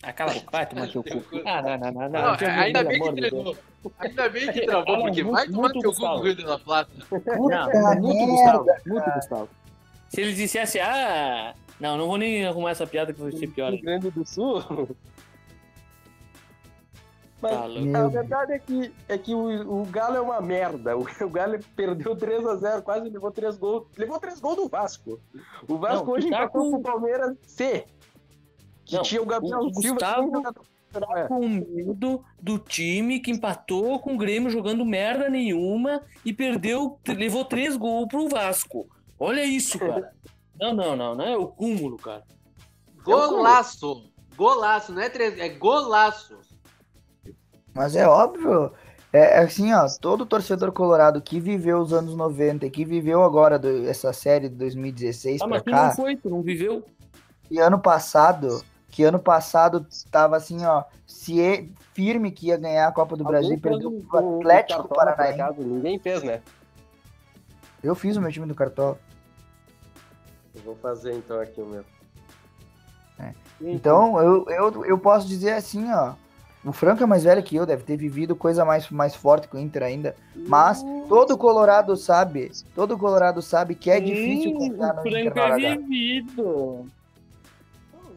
[0.02, 1.08] Ah, cala a boca, vai tomar teu cu.
[1.46, 2.08] Ah, não, não, não, não.
[2.10, 3.56] Não, ainda bem que travou.
[3.98, 6.14] Ainda bem que travou, porque muito- vai tomar teu cu Gustavo.
[6.14, 6.90] com o Rio de la Plata.
[7.08, 8.26] Puta Não, muito.
[8.26, 9.48] Gustavo, muito Gustavo.
[10.08, 13.72] Se ele dissesse, ah, não, não vou nem arrumar essa piada que vai ser pior.
[13.72, 14.62] Rio Grande do Sul.
[17.40, 20.96] Mas Tá a verdade é que, é que o, o Galo é uma merda.
[20.96, 23.86] O, o Galo perdeu 3x0, quase levou 3 gols.
[23.96, 25.20] Levou 3 gols do Vasco.
[25.68, 27.84] O Vasco Não, hoje tá empatou com- com o Palmeiras C.
[28.84, 29.94] Que Não, tinha o Gabriel o Silva.
[29.94, 30.48] Gustavo que
[30.96, 31.28] é É.
[31.28, 37.44] com medo do time que empatou com o Grêmio jogando merda nenhuma e perdeu, levou
[37.44, 38.88] três gols pro Vasco.
[39.20, 40.10] Olha isso, cara.
[40.58, 42.24] Não, não, não, não é o cúmulo, cara.
[43.04, 44.10] Golaço!
[44.36, 46.38] Golaço, não é três, é golaço.
[47.78, 48.72] Mas é óbvio.
[49.12, 53.22] É é assim, ó, todo torcedor colorado que viveu os anos 90 e que viveu
[53.22, 56.84] agora do- essa série de 2016 Ah, pra cá, não foi, tu não viveu.
[57.50, 62.88] e ano passado, que ano passado tava assim, ó, se e- firme que ia ganhar
[62.88, 65.60] a Copa do Brasil e perdeu um- pro um Atlético Paranaense.
[65.60, 66.42] Ninguém fez, né?
[67.82, 68.98] Eu fiz o meu time do Cartola.
[70.54, 71.84] Eu vou fazer então aqui o meu.
[73.60, 76.12] Então, eu, eu, eu posso dizer assim, ó.
[76.68, 79.56] O Franco é mais velho que eu, deve ter vivido coisa mais, mais forte que
[79.56, 80.14] o Inter ainda.
[80.36, 85.44] Mas todo Colorado sabe, todo Colorado sabe que é difícil confiar no Inter na é
[85.44, 85.78] hora H.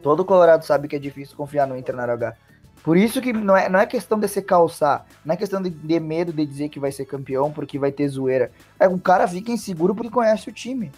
[0.04, 2.36] Todo Colorado sabe que é difícil confiar no Inter na hora H.
[2.84, 5.70] Por isso que não é, não é questão de se calçar, não é questão de,
[5.70, 8.52] de medo de dizer que vai ser campeão porque vai ter zoeira.
[8.78, 10.92] É o cara fica inseguro porque conhece o time.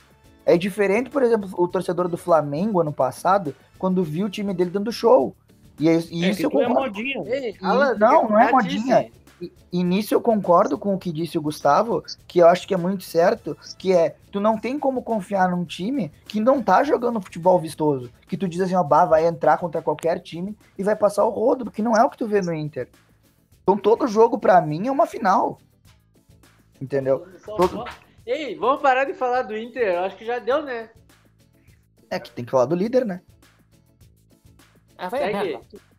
[0.44, 4.72] É diferente, por exemplo, o torcedor do Flamengo ano passado, quando viu o time dele
[4.72, 5.36] dando show.
[5.84, 6.80] E, é- e É isso que eu é concordo.
[6.98, 7.24] modinha.
[7.28, 9.12] Ei, Alan, não, não é modinha.
[9.42, 12.74] E, e nisso eu concordo com o que disse o Gustavo, que eu acho que
[12.74, 16.86] é muito certo, que é, tu não tem como confiar num time que não tá
[16.86, 18.10] jogando futebol vistoso.
[18.30, 21.30] Que tu diz assim, ó, bah, vai entrar contra qualquer time e vai passar o
[21.30, 22.88] rodo, porque não é o que tu vê no Inter.
[23.64, 25.60] Então todo jogo pra mim é uma final.
[26.82, 27.28] Entendeu?
[27.46, 27.84] Todo-
[28.26, 30.00] Ei, vamos parar de falar do Inter.
[30.00, 30.90] Acho que já deu, né?
[32.10, 33.20] É que tem que falar do líder, né?
[35.06, 35.34] Ah, vai Segue.
[35.34, 35.93] merda.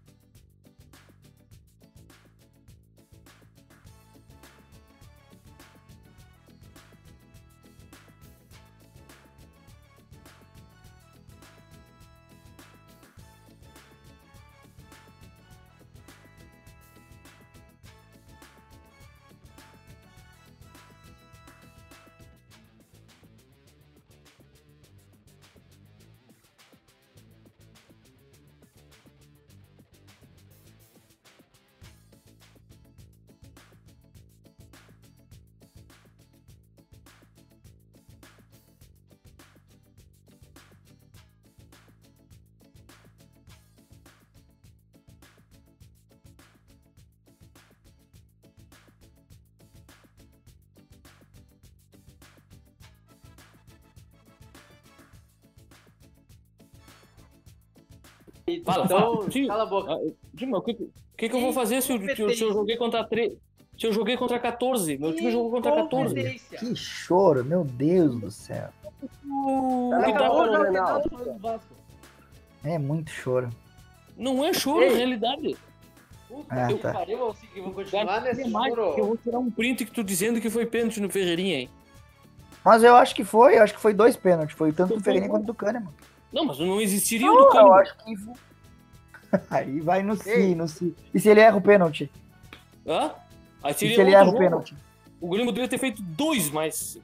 [58.74, 59.30] Fala, Então, fala.
[59.30, 59.46] Sim.
[59.46, 59.92] cala a boca.
[59.92, 62.42] Ah, Dima, o que, o que, que eu vou fazer se eu, se eu- se
[62.42, 63.32] eu joguei contra 3?
[63.78, 66.14] Se eu joguei contra 14, meu time jogou contra 14.
[66.14, 66.58] Incompetência.
[66.58, 68.68] Que choro, meu Deus do céu.
[69.26, 71.74] O acabou o final do Vasco.
[72.62, 73.50] É muito choro.
[74.16, 74.92] Não é choro, Ei.
[74.92, 75.56] é realidade.
[76.28, 76.92] Puta Ah, que tá.
[76.92, 78.94] pariu, vou continuar Cara, nesse choro.
[78.94, 81.68] que eu vou tirar um print que tu dizendo que foi pênalti no Ferreirinha, hein?
[82.64, 84.56] Mas eu acho que foi, eu acho que foi dois pênaltis.
[84.56, 85.92] Foi tanto do Ferreira quanto do Kahneman.
[86.32, 87.78] Não, mas não existiria o Não, do eu Kahneman.
[87.80, 88.14] acho que.
[89.50, 90.94] Aí vai no si, no si.
[91.12, 92.10] E se ele erra o pênalti?
[92.86, 93.12] Hã?
[93.62, 94.38] Aí E seria se ele erra o jogo.
[94.38, 94.76] pênalti?
[95.20, 96.98] O Grêmio poderia ter feito dois, mas.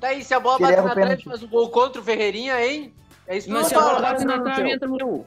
[0.00, 0.88] Tá aí, se a bola Se bate na o.
[0.88, 2.94] Atlético, faz o gol contra o Ferreirinha, hein?
[3.26, 5.26] É isso eu se a bola bate na trave, entra no gol.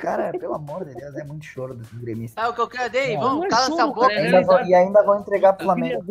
[0.00, 2.42] Cara, pelo amor de Deus, é muito choro desses gremistas.
[2.42, 5.02] Tá, o que eu quero, ei, Não, vamos, é cala essa boca é e ainda
[5.04, 6.04] vão entregar pro Flamengo.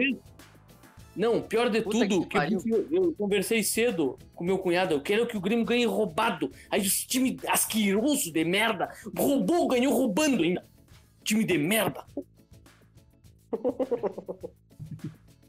[1.15, 5.01] Não, pior de Puta tudo, que que eu, eu conversei cedo com meu cunhado, eu
[5.01, 6.49] quero que o Grêmio ganhe roubado.
[6.69, 10.65] Aí os time asqueroso de merda, roubou, ganhou roubando ainda.
[11.23, 12.05] Time de merda.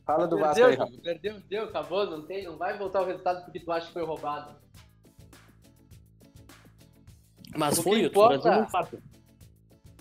[0.04, 1.00] Fala do Vasco aí, Perdeu, Rafa.
[1.00, 4.04] Perdeu, deu, acabou, não tem, não vai voltar o resultado porque tu acha que foi
[4.04, 4.56] roubado.
[7.56, 8.98] Mas O que foi, eu tô importa- trazendo um fato.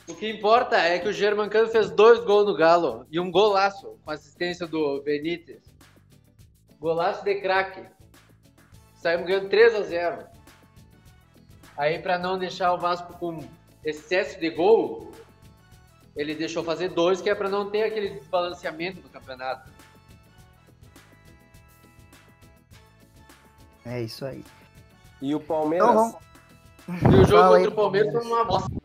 [0.07, 3.97] O que importa é que o Germancano fez dois gols no Galo e um golaço
[4.03, 5.63] com assistência do Benítez.
[6.79, 7.85] Golaço de craque.
[8.95, 10.25] Saímos ganhando 3 a 0
[11.77, 13.39] Aí, pra não deixar o Vasco com
[13.83, 15.11] excesso de gol,
[16.15, 19.71] ele deixou fazer dois, que é pra não ter aquele desbalanceamento no campeonato.
[23.85, 24.43] É isso aí.
[25.21, 25.87] E o Palmeiras.
[25.87, 26.15] Vamos.
[26.89, 28.80] E o jogo Fala aí, contra o Palmeiras foi uma bosta.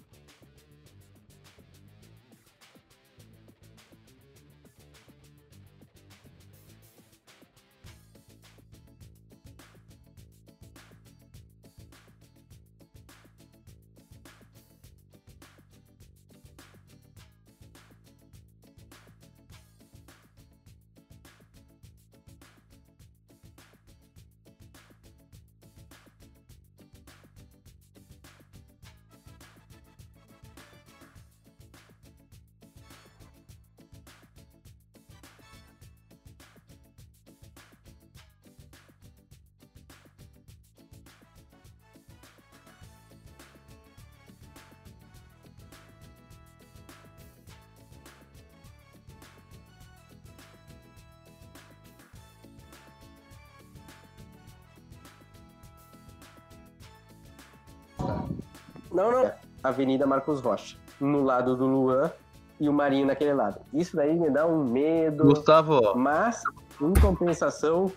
[58.96, 59.30] Não, não.
[59.62, 60.76] Avenida Marcos Rocha.
[60.98, 62.10] No lado do Luan
[62.58, 63.60] e o Marinho naquele lado.
[63.72, 65.24] Isso daí me dá um medo.
[65.24, 66.42] Gustavo, Mas,
[66.80, 67.92] em compensação,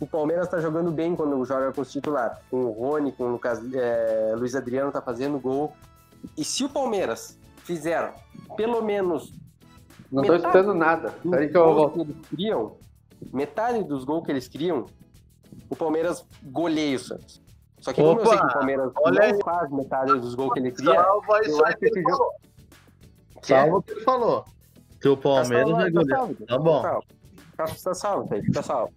[0.00, 2.38] o Palmeiras tá jogando bem quando joga com os titulares.
[2.50, 5.72] Com o Rony, com o Lucas, é, Luiz Adriano tá fazendo gol.
[6.36, 8.12] E se o Palmeiras fizer
[8.56, 9.32] pelo menos
[10.10, 11.14] Não tô escutando nada.
[11.22, 11.94] Peraí que eu volto.
[11.94, 12.76] que eles criam,
[13.32, 14.86] metade dos gols que eles criam,
[15.68, 17.40] o Palmeiras goleia o Santos.
[17.80, 20.52] Só que como eu Opa, sei que o Palmeiras olha não faz metade dos gols
[20.52, 22.10] que ele cria, salva isso aí que ele jogo...
[22.16, 22.34] falou.
[23.42, 24.44] Salva o que ele falou.
[25.00, 26.08] Que o Palmeiras Tá é goleiro.
[26.16, 26.82] salvo, Tá bom.
[26.82, 27.04] salvo.
[27.56, 28.92] Tá, tá salvo, velho, tá salvo.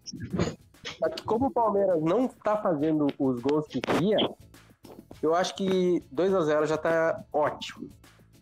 [1.00, 4.18] Só que como o Palmeiras não tá fazendo os gols que queria,
[5.22, 7.90] eu acho que 2 a 0 já tá ótimo.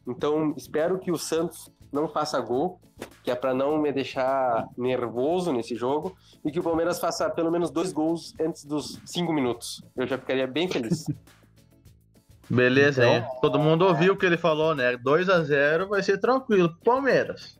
[0.07, 2.79] Então, espero que o Santos não faça gol,
[3.23, 6.15] que é pra não me deixar nervoso nesse jogo,
[6.45, 9.83] e que o Palmeiras faça pelo menos dois gols antes dos 5 minutos.
[9.95, 11.05] Eu já ficaria bem feliz.
[12.49, 13.25] Beleza, Então- hein?
[13.41, 14.97] Todo mundo ouviu o que ele falou, né?
[14.97, 17.57] 2x0 vai ser tranquilo Palmeiras.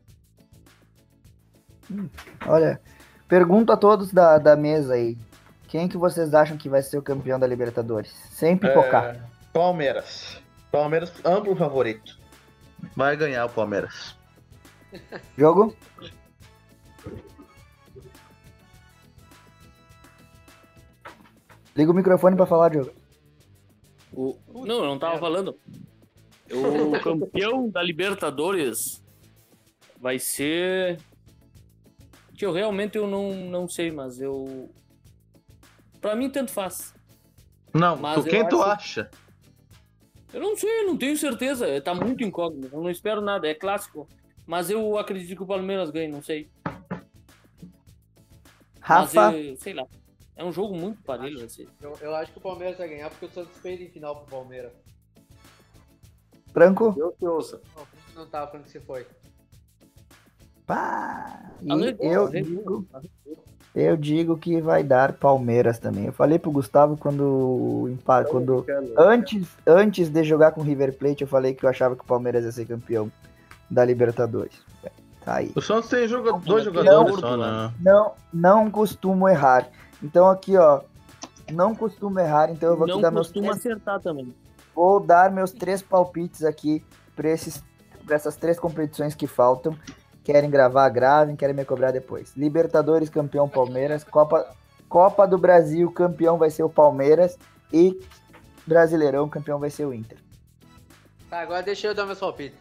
[2.47, 2.79] Olha,
[3.27, 5.17] pergunto a todos da, da mesa aí.
[5.67, 8.11] Quem que vocês acham que vai ser o campeão da Libertadores?
[8.31, 9.15] Sem pipocar.
[9.15, 9.21] É,
[9.53, 10.41] Palmeiras.
[10.71, 12.17] Palmeiras, amplo favorito.
[12.95, 14.17] Vai ganhar o Palmeiras.
[15.37, 15.75] Jogo?
[21.75, 22.91] Liga o microfone pra falar, Diogo.
[24.13, 24.35] O...
[24.65, 25.57] Não, eu não tava falando.
[26.51, 29.01] O campeão da Libertadores
[29.99, 30.99] vai ser.
[32.35, 34.69] Que eu realmente eu não, não sei, mas eu.
[36.01, 36.93] Pra mim, tanto faz.
[37.73, 39.11] Não, Mas tu, quem tu acho- acha?
[40.33, 41.79] Eu não sei, não tenho certeza.
[41.81, 42.75] Tá muito incógnito.
[42.75, 43.47] Eu não espero nada.
[43.47, 44.09] É clássico.
[44.45, 46.49] Mas eu acredito que o Palmeiras ganhe, não sei.
[48.79, 49.85] Rafa, Mas, eu- sei lá.
[50.35, 51.67] É um jogo muito parelho, vai ser.
[51.81, 54.37] Eu, eu acho que o Palmeiras vai ganhar porque o Santos fez em final pro
[54.37, 54.71] Palmeiras.
[56.51, 56.95] Branco.
[56.97, 57.61] Eu que ouça.
[57.75, 59.05] Não, não tava falando que você foi.
[60.65, 61.51] Pá!
[61.61, 62.87] Eu digo,
[63.75, 66.05] eu digo que vai dar Palmeiras também.
[66.05, 68.65] Eu falei pro Gustavo quando, quando
[68.97, 72.07] antes, antes de jogar com o River Plate, eu falei que eu achava que o
[72.07, 73.11] Palmeiras ia ser campeão
[73.71, 74.53] da Libertadores.
[75.23, 75.51] Tá aí.
[75.55, 77.67] O Santos tem joga- dois Não, jogadores não, só, não.
[77.67, 77.73] né?
[77.79, 79.67] Não, não costumo errar.
[80.03, 80.81] Então aqui, ó,
[81.51, 84.33] não costumo errar, então eu vou aqui Não dar meus três, acertar também.
[84.75, 86.83] vou dar meus três palpites aqui
[87.15, 87.63] para esses
[88.05, 89.75] para essas três competições que faltam.
[90.23, 92.35] Querem gravar, gravem, querem me cobrar depois.
[92.35, 94.47] Libertadores campeão Palmeiras, Copa
[94.89, 97.37] Copa do Brasil campeão vai ser o Palmeiras
[97.71, 97.97] e
[98.65, 100.17] Brasileirão campeão vai ser o Inter.
[101.29, 102.57] Tá, agora deixa eu dar meus palpites.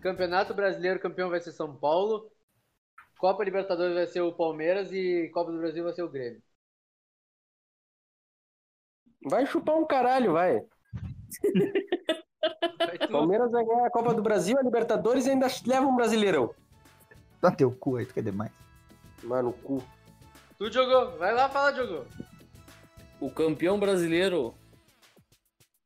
[0.00, 2.30] Campeonato Brasileiro campeão vai ser São Paulo.
[3.18, 6.42] Copa Libertadores vai ser o Palmeiras e Copa do Brasil vai ser o Grêmio.
[9.24, 10.62] Vai chupar um caralho, vai.
[12.78, 12.98] Vai.
[13.10, 16.54] Palmeiras vai ganhar a Copa do Brasil, a Libertadores e ainda leva um Brasileirão.
[17.40, 18.52] Tá teu cu aí, tu quer demais.
[19.22, 19.82] Mano, cu.
[20.58, 21.16] Tu jogou.
[21.18, 22.06] Vai lá falar, jogou.
[23.20, 24.54] O campeão brasileiro,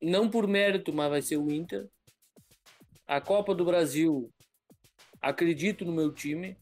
[0.02, 1.88] não por mérito, mas vai ser o Inter.
[3.10, 4.32] A Copa do Brasil,
[5.20, 6.56] acredito no meu time.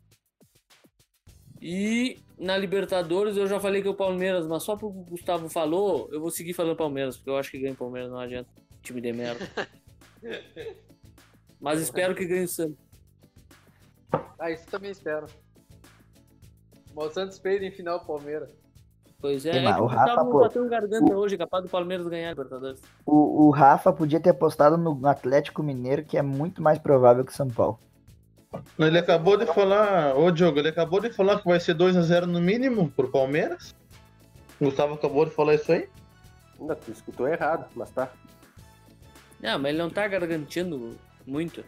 [1.61, 5.51] E na Libertadores eu já falei que é o Palmeiras, mas só porque o Gustavo
[5.51, 8.49] falou, eu vou seguir falando Palmeiras, porque eu acho que ganha o Palmeiras, não adianta.
[8.81, 9.47] Time de merda.
[11.61, 12.79] Mas espero que ganhe o Santos.
[14.39, 15.27] Ah, isso também espero.
[16.95, 18.49] O Santos fez em final pro Palmeiras.
[19.21, 22.07] Pois é, é o o Rafa, Gustavo pô, bateu um garganta hoje, capaz do Palmeiras
[22.07, 22.81] ganhar Libertadores.
[23.05, 27.35] O, o Rafa podia ter apostado no Atlético Mineiro, que é muito mais provável que
[27.35, 27.81] São Paulo.
[28.79, 32.41] Ele acabou de falar, ô Diogo, ele acabou de falar que vai ser 2x0 no
[32.41, 33.75] mínimo pro Palmeiras.
[34.61, 35.89] O Gustavo acabou de falar isso aí.
[36.61, 38.09] Ainda tu escutou errado, mas tá.
[39.41, 40.97] Não, mas ele não tá garganteando
[41.27, 41.65] muito.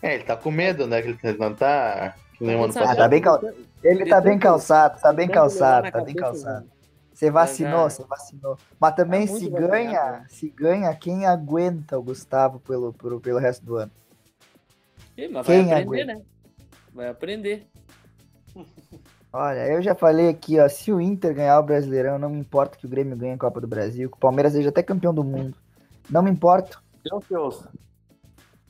[0.00, 1.02] É, ele tá com medo, né?
[1.02, 2.14] Que ele não tá.
[2.38, 3.40] Que nem o ano Ah, tá bem cal...
[3.82, 6.73] Ele tá bem calçado, tá bem calçado, tá bem calçado.
[7.14, 8.58] Você vacinou, você vacinou.
[8.78, 13.20] Mas também Tá muito se vacinado, ganha, se ganha, quem aguenta o Gustavo pelo, pelo,
[13.20, 13.92] pelo resto do ano?
[15.16, 16.14] Ih, mas Quem vai aprender, aguenta?
[16.18, 16.24] né?
[16.92, 17.66] Vai aprender.
[19.32, 22.76] Olha, eu já falei aqui, ó, se o Inter ganhar o Brasileirão, não me importa
[22.78, 25.24] que o Grêmio ganhe a Copa do Brasil, que o Palmeiras seja até campeão do
[25.24, 25.56] mundo.
[26.10, 27.68] Não me importa, Eu que ouço.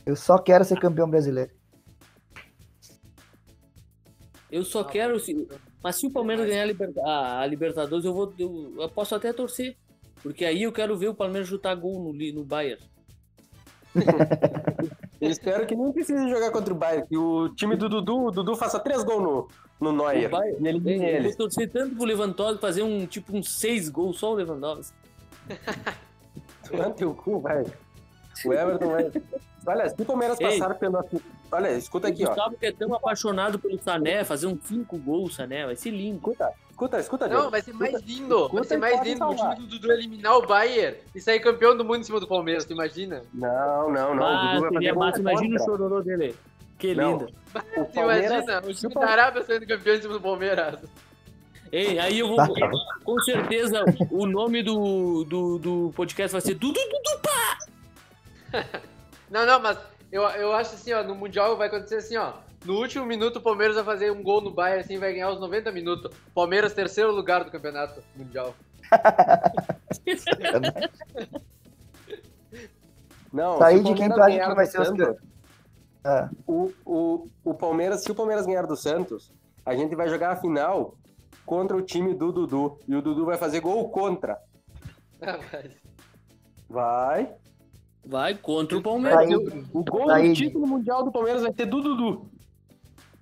[0.07, 1.51] eu só quero ser campeão brasileiro.
[4.51, 5.17] Eu só quero.
[5.85, 8.33] Mas se o Palmeiras ganhar a, a- a Libertadores, eu vou.
[8.39, 9.77] Eu, eu posso até torcer.
[10.23, 12.83] Porque aí eu quero ver o Palmeiras chutar gol no, no Bayern.
[15.21, 18.31] Eu espero que nem precise jogar contra o Bayern, que o time do Dudu, o
[18.31, 19.49] Dudu faça três gols no,
[19.81, 20.27] no Neuer.
[20.29, 21.29] O Bayern- E elimine Eu ele.
[21.29, 24.95] vou torcer tanto pro Lewandowski fazer um tipo uns seis gols só o Lewandowski.
[26.69, 27.65] Tomando teu cu, vai.
[28.45, 29.13] O Everton vai.
[29.67, 30.47] Olha, se o Palmeiras Ei.
[30.59, 31.05] passar pela.
[31.55, 32.29] Olha, escuta aqui, o ó.
[32.29, 36.17] Gustavo que é tão apaixonado pelo Sané, fazer um 5 gols, Sané, vai ser lindo.
[36.17, 37.51] Escuta, escuta, escuta, Não, Diogo.
[37.51, 38.37] vai ser mais lindo.
[38.37, 41.41] Vai Escuta ser e mais lindo o time do Dudu eliminar o Bayern e sair
[41.41, 43.23] campeão do mundo em cima do Palmeiras, tu imagina?
[43.33, 44.25] Não, não, não.
[44.25, 46.35] Ah, o Dudu vai fazer imagina o chororô dele.
[46.79, 47.13] Que Não.
[47.13, 47.25] lindo.
[47.77, 48.31] O Tu Palmeiras.
[48.33, 50.79] imagina o time da Arábia saindo campeão em cima do Palmeiras.
[51.71, 52.37] Ei, aí eu vou.
[52.37, 52.71] Tá.
[53.05, 57.59] Com certeza o nome do, do, do podcast vai ser Dudu Dudu Pá!
[59.31, 59.77] Não, não, mas
[60.15, 62.35] eu, eu acho assim, ó, no Mundial vai acontecer assim, ó.
[62.65, 65.41] No último minuto o Palmeiras vai fazer um gol no Bayern, assim, vai ganhar os
[65.41, 66.17] 90 minutos.
[66.33, 68.55] Palmeiras, terceiro lugar do campeonato mundial.
[73.33, 75.17] Não, o de quem Palmeiras tu acha que vai ser os Santos,
[76.05, 79.33] Ah, o, o, o Palmeiras, se o Palmeiras ganhar do Santos,
[79.67, 80.95] a gente vai jogar a final
[81.45, 82.79] contra o time do Dudu.
[82.87, 84.39] E o Dudu vai fazer gol contra.
[85.27, 85.71] Ah, mas-
[86.69, 87.33] Vai
[88.43, 89.31] contra o Tá Palmeiras.
[89.73, 92.27] O gol Tá do título mundial do Palmeiras vai ser do Dudu.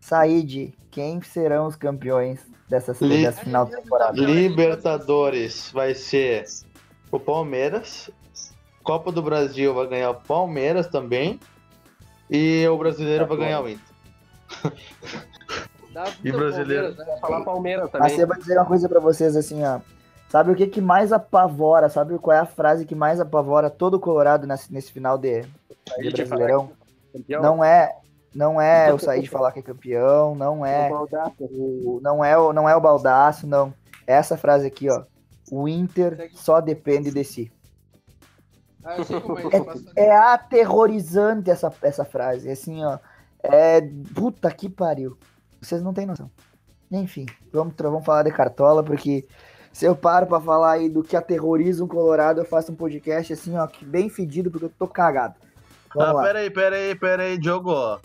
[0.00, 4.20] Said, quem serão os campeões dessa, Li- dessa final de temporada?
[4.20, 6.44] Libertadores vai ser
[7.10, 8.10] o Palmeiras.
[8.82, 11.38] Copa do Brasil vai ganhar o Palmeiras também.
[12.28, 13.84] E o brasileiro vai ganhar o Inter.
[16.24, 16.94] E brasileiro?
[16.94, 17.18] Palmeiras, né?
[17.20, 18.20] Falar Palmeiras Mas também.
[18.20, 19.80] eu vou dizer uma coisa pra vocês assim, ó.
[20.32, 21.90] Sabe o que, que mais apavora?
[21.90, 25.42] Sabe qual é a frase que mais apavora todo o Colorado nesse, nesse final de,
[25.42, 26.70] de de Brasileirão?
[27.12, 27.42] Campeão.
[27.42, 27.94] Não é,
[28.34, 32.66] não é o Said falar que é campeão, não é o, não é o, não
[32.66, 33.74] é o baldaço, não.
[34.06, 35.04] É essa frase aqui, ó.
[35.50, 37.52] O Inter só depende de si.
[38.82, 38.96] Ah,
[39.94, 42.50] é É aterrorizante essa, essa frase.
[42.50, 42.98] Assim, ó.
[43.42, 43.82] É.
[44.14, 45.18] Puta que pariu.
[45.60, 46.30] Vocês não têm noção.
[46.90, 49.26] Enfim, vamos, vamos falar de cartola, porque
[49.72, 53.32] se eu paro pra falar aí do que aterroriza um Colorado, eu faço um podcast
[53.32, 55.34] assim, ó, que bem fedido, porque eu tô cagado.
[55.94, 56.22] Vamos Ah, lá.
[56.22, 57.72] peraí, peraí, peraí, Diogo.
[57.96, 58.00] O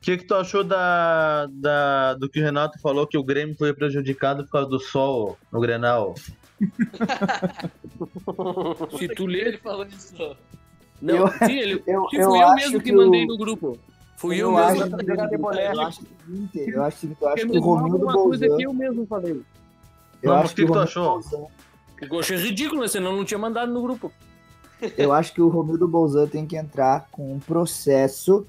[0.00, 3.72] que, que tu achou da, da, do que o Renato falou que o Grêmio foi
[3.72, 6.14] prejudicado por causa do sol no Grenal?
[8.98, 9.48] Se tu ler.
[9.48, 10.36] Ele falou isso.
[11.00, 11.82] Não, Eu- sim, ele.
[11.86, 13.78] eu- se eu fui eu acho mesmo que, que mandei o- no grupo.
[14.16, 14.82] Fui eu, Eu mesmo.
[14.84, 15.66] acho, que que, jogar de boné.
[15.72, 16.06] eu acho que
[16.70, 19.40] eu acho que, eu acho o Romildo que eu mesmo falei.
[20.22, 21.04] Eu mas acho o que, que tu Romildo achou?
[21.10, 21.46] Bolzan-
[22.00, 22.88] Eu achei ridículo, né?
[22.88, 24.12] senão não tinha mandado no grupo.
[24.98, 28.46] eu acho que o Romildo Bolzan tem que entrar com um processo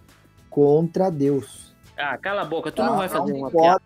[0.50, 1.74] contra Deus.
[1.98, 2.86] Ah, cala a boca, tu Tá?
[2.86, 3.82] não vai fazer Não uma pode- piada.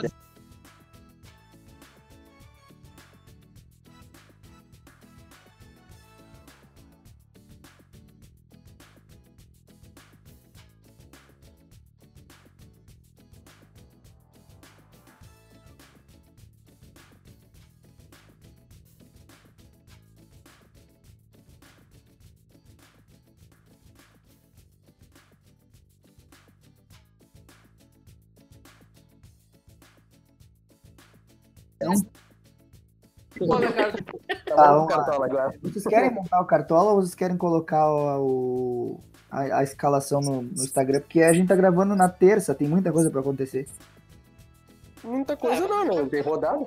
[0.00, 0.19] dessa.
[33.38, 33.92] Cara,
[34.44, 35.52] Tá, Tá vamos lá.
[35.62, 40.52] Vocês querem montar o cartola ou vocês querem colocar o, a, a escalação no, no
[40.62, 41.00] Instagram?
[41.00, 43.68] Porque a gente tá gravando na terça, tem muita coisa pra acontecer.
[45.04, 46.08] Muita coisa não, não.
[46.08, 46.66] Tem rodada.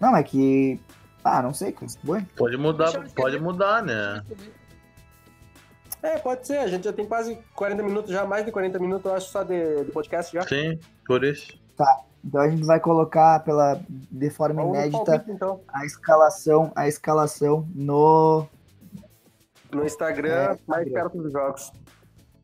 [0.00, 0.80] Não, é que.
[1.22, 1.74] Ah, não sei.
[2.02, 4.22] Bom, Pode mudar, pode mudar, né?
[6.02, 6.58] É, pode ser.
[6.58, 9.42] A gente já tem quase 40 minutos, já mais de 40 minutos, eu acho, só
[9.42, 10.42] de, de podcast já.
[10.42, 11.58] Sim, por isso.
[12.26, 15.60] Então a gente vai colocar pela de forma Vamos inédita palpite, então.
[15.68, 18.46] a escalação, a escalação no
[19.72, 21.70] No Instagram, É, mais perto dos jogos.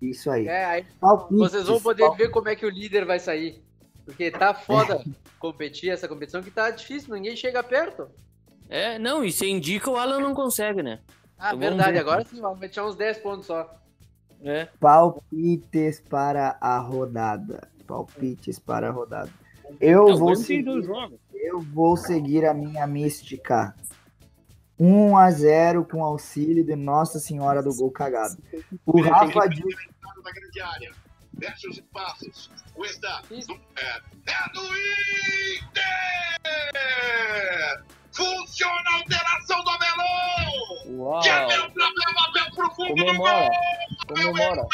[0.01, 0.47] isso aí.
[0.47, 3.63] É, aí Palpites, vocês vão poder ver como é que o líder vai sair.
[4.05, 5.03] Porque tá foda
[5.39, 8.09] competir essa competição que tá difícil, ninguém chega perto.
[8.69, 11.01] É, não, e você indica, o Alan não consegue, né?
[11.39, 11.99] Ah, Então vamos verdade, ver.
[11.99, 13.69] agora sim, vai tirar uns 10 pontos só.
[14.45, 14.67] É.
[14.81, 17.69] Palpites para a rodada.
[17.87, 19.31] Palpites para a rodada.
[19.81, 21.19] Eu Não, vou seguir, dois jogos.
[21.33, 23.75] eu vou seguir a minha mística.
[24.79, 28.37] 1 a 0 com auxílio de Nossa Senhora do Gol Cagado.
[28.85, 29.75] O Rafa Dias
[30.23, 30.93] da grande área.
[31.33, 32.51] Desce os espaços.
[32.75, 33.23] Cuesta.
[33.31, 34.63] É, é do
[36.61, 37.85] Inter!
[38.13, 40.99] Funciona a alteração do Abelão!
[40.99, 41.21] Uau!
[41.21, 44.07] Que é meu problema bem profundo do Comemora, gol!
[44.09, 44.67] comemora.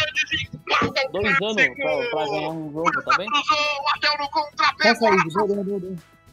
[1.13, 3.27] Dois anos pra, pra ganhar um jogo, tá bem?
[3.29, 4.95] Cruzou, bateu no contrapé.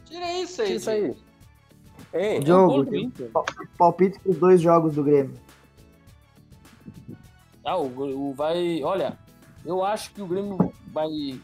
[0.04, 0.74] Tira isso aí.
[0.74, 1.16] Isso aí.
[2.12, 3.30] Ei, Diogo, do Inter.
[3.76, 5.38] palpite para os dois jogos do Grêmio.
[7.64, 8.82] Ah, o, o vai.
[8.82, 9.18] Olha,
[9.64, 11.38] eu acho que o Grêmio vai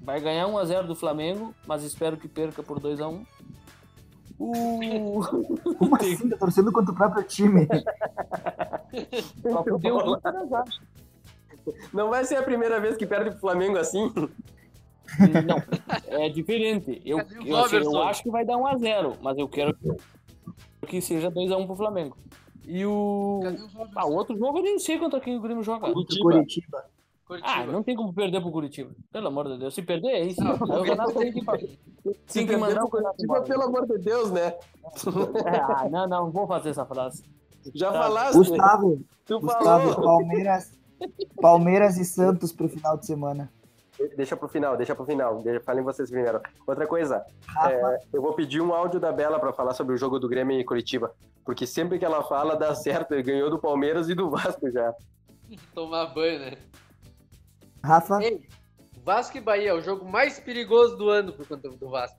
[0.00, 3.26] vai ganhar 1x0 do Flamengo, mas espero que perca por 2x1.
[4.38, 5.20] O...
[5.78, 6.28] Como assim?
[6.28, 7.66] Tá torcendo contra o próprio time.
[9.42, 10.64] Só fudeu o Inter, azar.
[11.92, 14.12] Não vai ser a primeira vez que perde pro Flamengo assim.
[15.46, 17.00] Não, é diferente.
[17.04, 19.76] Eu, eu, assim, eu acho que vai dar 1x0, mas eu quero
[20.86, 22.16] que seja 2x1 pro Flamengo.
[22.66, 23.40] E o.
[23.94, 25.92] Ah, o outro jogo eu nem sei contra quem o Grêmio joga.
[25.92, 26.84] Curitiba.
[27.42, 28.90] Ah, não tem como perder pro Curitiba.
[29.12, 29.74] Pelo amor de Deus.
[29.74, 30.42] Se perder, é isso.
[30.42, 31.44] Não, o Renato tem que,
[32.32, 33.42] tem que mandar o embora.
[33.42, 34.54] Pelo amor de Deus, né?
[35.44, 37.24] Ah, não, não, vou fazer essa frase.
[37.74, 38.02] Já Tá.
[38.04, 38.36] falaste.
[38.36, 40.18] Gustavo, Tu Gustavo, falou.
[40.18, 40.78] Palmeiras,
[41.40, 43.50] Palmeiras e Santos pro final de semana.
[44.14, 45.42] Deixa pro final, deixa pro final.
[45.64, 46.40] Falem vocês primeiro.
[46.66, 47.24] Outra coisa,
[47.66, 50.60] é, eu vou pedir um áudio da Bela pra falar sobre o jogo do Grêmio
[50.60, 51.12] e Curitiba.
[51.44, 53.12] Porque sempre que ela fala, dá certo.
[53.12, 54.94] Ele ganhou do Palmeiras e do Vasco já.
[55.74, 56.52] Tomar banho, né?
[57.86, 58.46] Rafa, Ei,
[59.04, 62.18] Vasco e Bahia, o jogo mais perigoso do ano por conta do Vasco.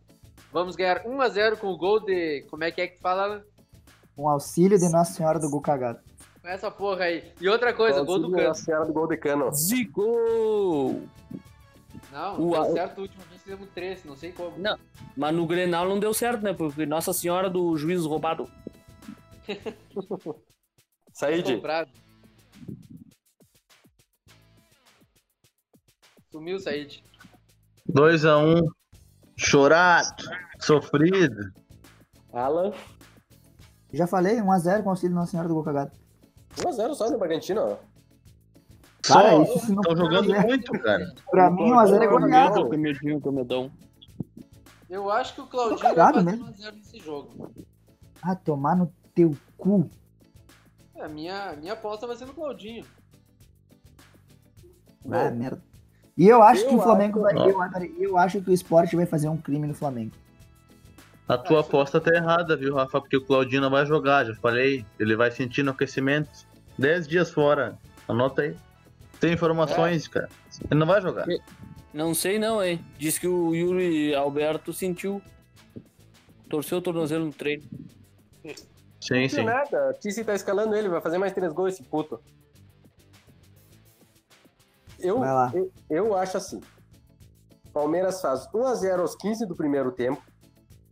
[0.51, 2.45] Vamos ganhar 1x0 com o gol de.
[2.49, 3.43] Como é que é que fala?
[4.15, 5.99] com auxílio de Nossa Senhora do Gol Cagado.
[6.41, 7.31] Com essa porra aí.
[7.39, 8.55] E outra coisa, gol do Nossa canto.
[8.65, 9.53] Senhora do gol de cano.
[9.53, 11.01] Zico!
[12.11, 14.57] Não, O- deu o- certo a última vez fizemos três, não sei como.
[14.57, 14.75] Não,
[15.15, 16.51] mas no Grenal não deu certo, né?
[16.53, 18.49] Porque Nossa Senhora do Juízo Roubado.
[21.13, 21.61] Saíde.
[26.31, 27.03] Sumiu o Said.
[27.89, 28.61] 2x1.
[29.37, 30.23] Chorado.
[30.59, 31.53] Sofrido.
[32.33, 32.73] Alan.
[33.93, 35.91] Já falei, 1x0 com auxílio de Nossa Senhora do Gol Cagado.
[36.57, 37.77] 1x0 só no Bragantino.
[39.03, 40.47] Cara, Só isso não estão jogando goleada.
[40.47, 41.13] muito, cara.
[41.31, 42.69] Pra mim, 1x0 é goleada.
[42.69, 43.71] Que medinho, que medão.
[44.89, 46.71] Eu acho que o Claudinho cagado vai fazer mesmo.
[46.71, 47.53] 1x0 nesse jogo.
[48.21, 49.89] Ah, tomar no teu cu.
[50.95, 52.85] É, A minha, minha aposta vai ser no Claudinho.
[55.09, 55.61] Ah, merda.
[56.17, 57.67] E eu acho Eu que o Flamengo acho- vai.
[57.67, 60.11] Eu, peraí, eu acho que o esporte vai fazer um crime no Flamengo.
[61.27, 63.01] A tua aposta tá errada, viu, Rafa?
[63.01, 64.85] Porque o Claudinho não vai jogar, já falei.
[64.97, 66.29] Ele vai sentir no aquecimento.
[66.79, 67.77] 10 dias fora.
[68.07, 68.55] Anota aí.
[69.19, 70.29] Tem informações, cara.
[70.71, 71.25] Ele não vai jogar.
[71.93, 72.79] Não sei não, hein?
[72.97, 75.21] Diz que o Yuri Alberto sentiu.
[76.49, 77.63] Torceu o tornozelo no treino.
[79.01, 79.43] Sim, Não sim.
[79.43, 79.93] nada.
[79.99, 82.19] Tissi tá escalando ele, vai fazer mais três gols esse puto.
[84.99, 85.51] Eu, Vai lá.
[85.53, 86.59] eu, eu acho assim.
[87.73, 90.21] Palmeiras faz 1x0 aos 15 do primeiro tempo.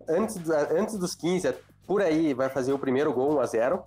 [0.07, 1.53] Antes, antes dos 15,
[1.87, 3.83] por aí, vai fazer o primeiro gol 1x0.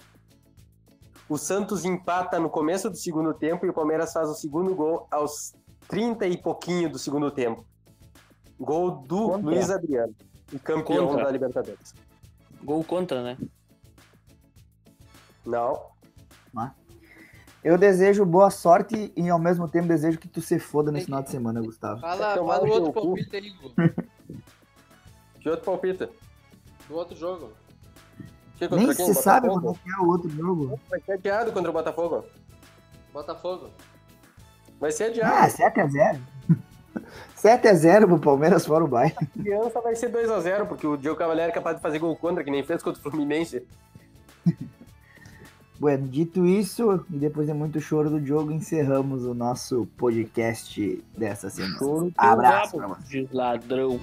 [1.28, 5.06] O Santos empata no começo do segundo tempo e o Palmeiras faz o segundo gol
[5.10, 5.54] aos
[5.88, 7.64] 30 e pouquinho do segundo tempo.
[8.58, 9.50] Gol do Contra.
[9.50, 10.14] Luiz Adriano,
[10.52, 11.24] e campeão Contra.
[11.24, 11.94] da Libertadores.
[12.64, 13.38] Gol contra, né?
[15.46, 15.80] Não.
[17.62, 21.22] Eu desejo boa sorte e ao mesmo tempo desejo que tu se foda nesse final
[21.22, 22.00] de semana, Gustavo.
[22.00, 23.72] Fala, fala o outro palpite aí, Gu,
[25.40, 26.08] Que outro palpita?
[26.88, 27.50] do outro jogo.
[28.56, 30.80] Que Nem se sabe quando é que é o outro jogo.
[30.88, 32.24] Vai ser adiado contra o Botafogo.
[33.12, 33.70] Botafogo.
[34.80, 35.52] Vai ser Ah, adiado.
[35.52, 36.20] 7x0.
[37.36, 39.14] 7x0 pro Palmeiras fora o bairro.
[39.20, 42.42] A criança vai ser 2x0, porque o Diogo Cavalieri é capaz de fazer gol contra,
[42.42, 43.66] que nem fez contra o Fluminense.
[45.78, 51.48] Bueno, dito isso, e depois de muito choro do jogo, encerramos o nosso podcast dessa
[51.48, 52.10] semana.
[52.16, 53.28] Abraço pra você.
[53.32, 54.00] ladrão.